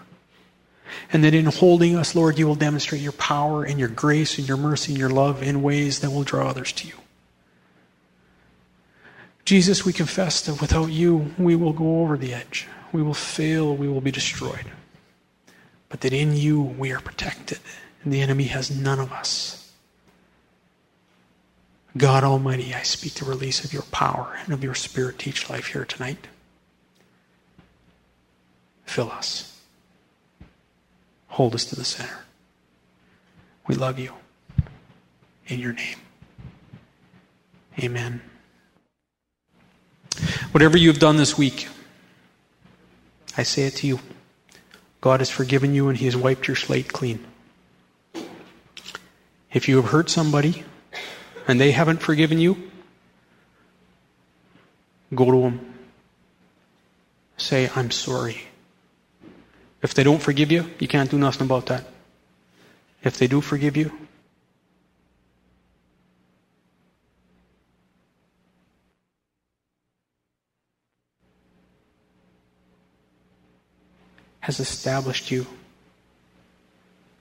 And 1.13 1.23
that 1.25 1.35
in 1.35 1.47
holding 1.47 1.97
us, 1.97 2.15
Lord, 2.15 2.39
you 2.39 2.47
will 2.47 2.55
demonstrate 2.55 3.03
your 3.03 3.13
power 3.13 3.65
and 3.65 3.79
your 3.79 3.89
grace 3.89 4.39
and 4.39 4.49
your 4.49 4.57
mercy 4.57 4.93
and 4.93 4.99
your 4.99 5.11
love 5.11 5.43
in 5.43 5.63
ways 5.63 6.01
that 6.01 6.11
will 6.11 6.23
draw 6.23 6.49
others 6.49 6.73
to 6.73 6.89
you. 6.89 6.95
Jesus, 9.45 9.85
we 9.85 9.93
confess 9.93 10.41
that 10.43 10.61
without 10.61 10.87
you, 10.87 11.33
we 11.39 11.55
will 11.55 11.73
go 11.73 12.01
over 12.03 12.17
the 12.17 12.35
edge. 12.35 12.67
We 12.93 13.03
will 13.03 13.15
fail. 13.15 13.77
We 13.77 13.89
will 13.89 14.01
be 14.01 14.11
destroyed. 14.11 14.67
But 15.89 16.01
that 16.01 16.13
in 16.13 16.37
you, 16.37 16.61
we 16.61 16.91
are 16.93 17.01
protected, 17.01 17.59
and 18.03 18.13
the 18.13 18.21
enemy 18.21 18.45
has 18.45 18.71
none 18.71 18.99
of 18.99 19.13
us. 19.13 19.66
God 21.97 22.25
Almighty, 22.25 22.75
I 22.75 22.83
speak 22.83 23.15
the 23.15 23.25
release 23.25 23.65
of 23.65 23.73
your 23.73 23.83
power 23.83 24.39
and 24.45 24.53
of 24.53 24.63
your 24.63 24.75
spirit 24.75 25.19
to 25.21 25.31
each 25.31 25.49
life 25.49 25.69
here 25.69 25.85
tonight. 25.85 26.27
Fill 28.85 29.11
us. 29.11 29.61
Hold 31.29 31.55
us 31.55 31.65
to 31.67 31.77
the 31.77 31.85
center. 31.85 32.25
We 33.67 33.75
love 33.75 33.99
you. 33.99 34.13
In 35.49 35.61
your 35.61 35.73
name. 35.73 35.97
Amen. 37.79 38.21
Whatever 40.51 40.77
you 40.77 40.89
have 40.89 40.99
done 40.99 41.17
this 41.17 41.39
week, 41.39 41.69
I 43.37 43.43
say 43.43 43.63
it 43.67 43.77
to 43.77 43.87
you. 43.87 44.01
God 45.01 45.21
has 45.21 45.31
forgiven 45.31 45.75
you 45.75 45.89
and 45.89 45.97
He 45.97 46.07
has 46.07 46.17
wiped 46.17 46.49
your 46.49 46.57
slate 46.57 46.93
clean. 46.93 47.25
If 49.53 49.69
you 49.69 49.77
have 49.77 49.93
hurt 49.93 50.11
somebody 50.11 50.65
and 51.47 51.61
they 51.61 51.73
haven't 51.73 52.03
forgiven 52.03 52.39
you, 52.39 52.71
go 55.15 55.31
to 55.31 55.41
them. 55.43 55.75
Say, 57.37 57.71
I'm 57.75 57.91
sorry. 57.91 58.43
If 59.83 59.95
they 59.95 60.03
don't 60.03 60.23
forgive 60.23 60.51
you, 60.51 60.71
you 60.79 60.89
can't 60.89 61.11
do 61.11 61.19
nothing 61.19 61.47
about 61.47 61.67
that. 61.67 61.85
If 63.05 63.19
they 63.19 63.27
do 63.27 63.41
forgive 63.41 63.77
you, 63.77 63.93
has 74.41 74.61
established 74.61 75.31
you 75.31 75.47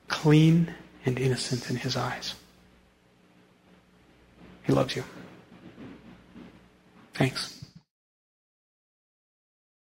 clean 0.07 0.73
and 1.05 1.19
innocent 1.19 1.69
in 1.69 1.75
His 1.75 1.97
eyes. 1.97 2.35
He 4.65 4.73
loves 4.73 4.95
you. 4.95 5.03
Thanks. 7.13 7.64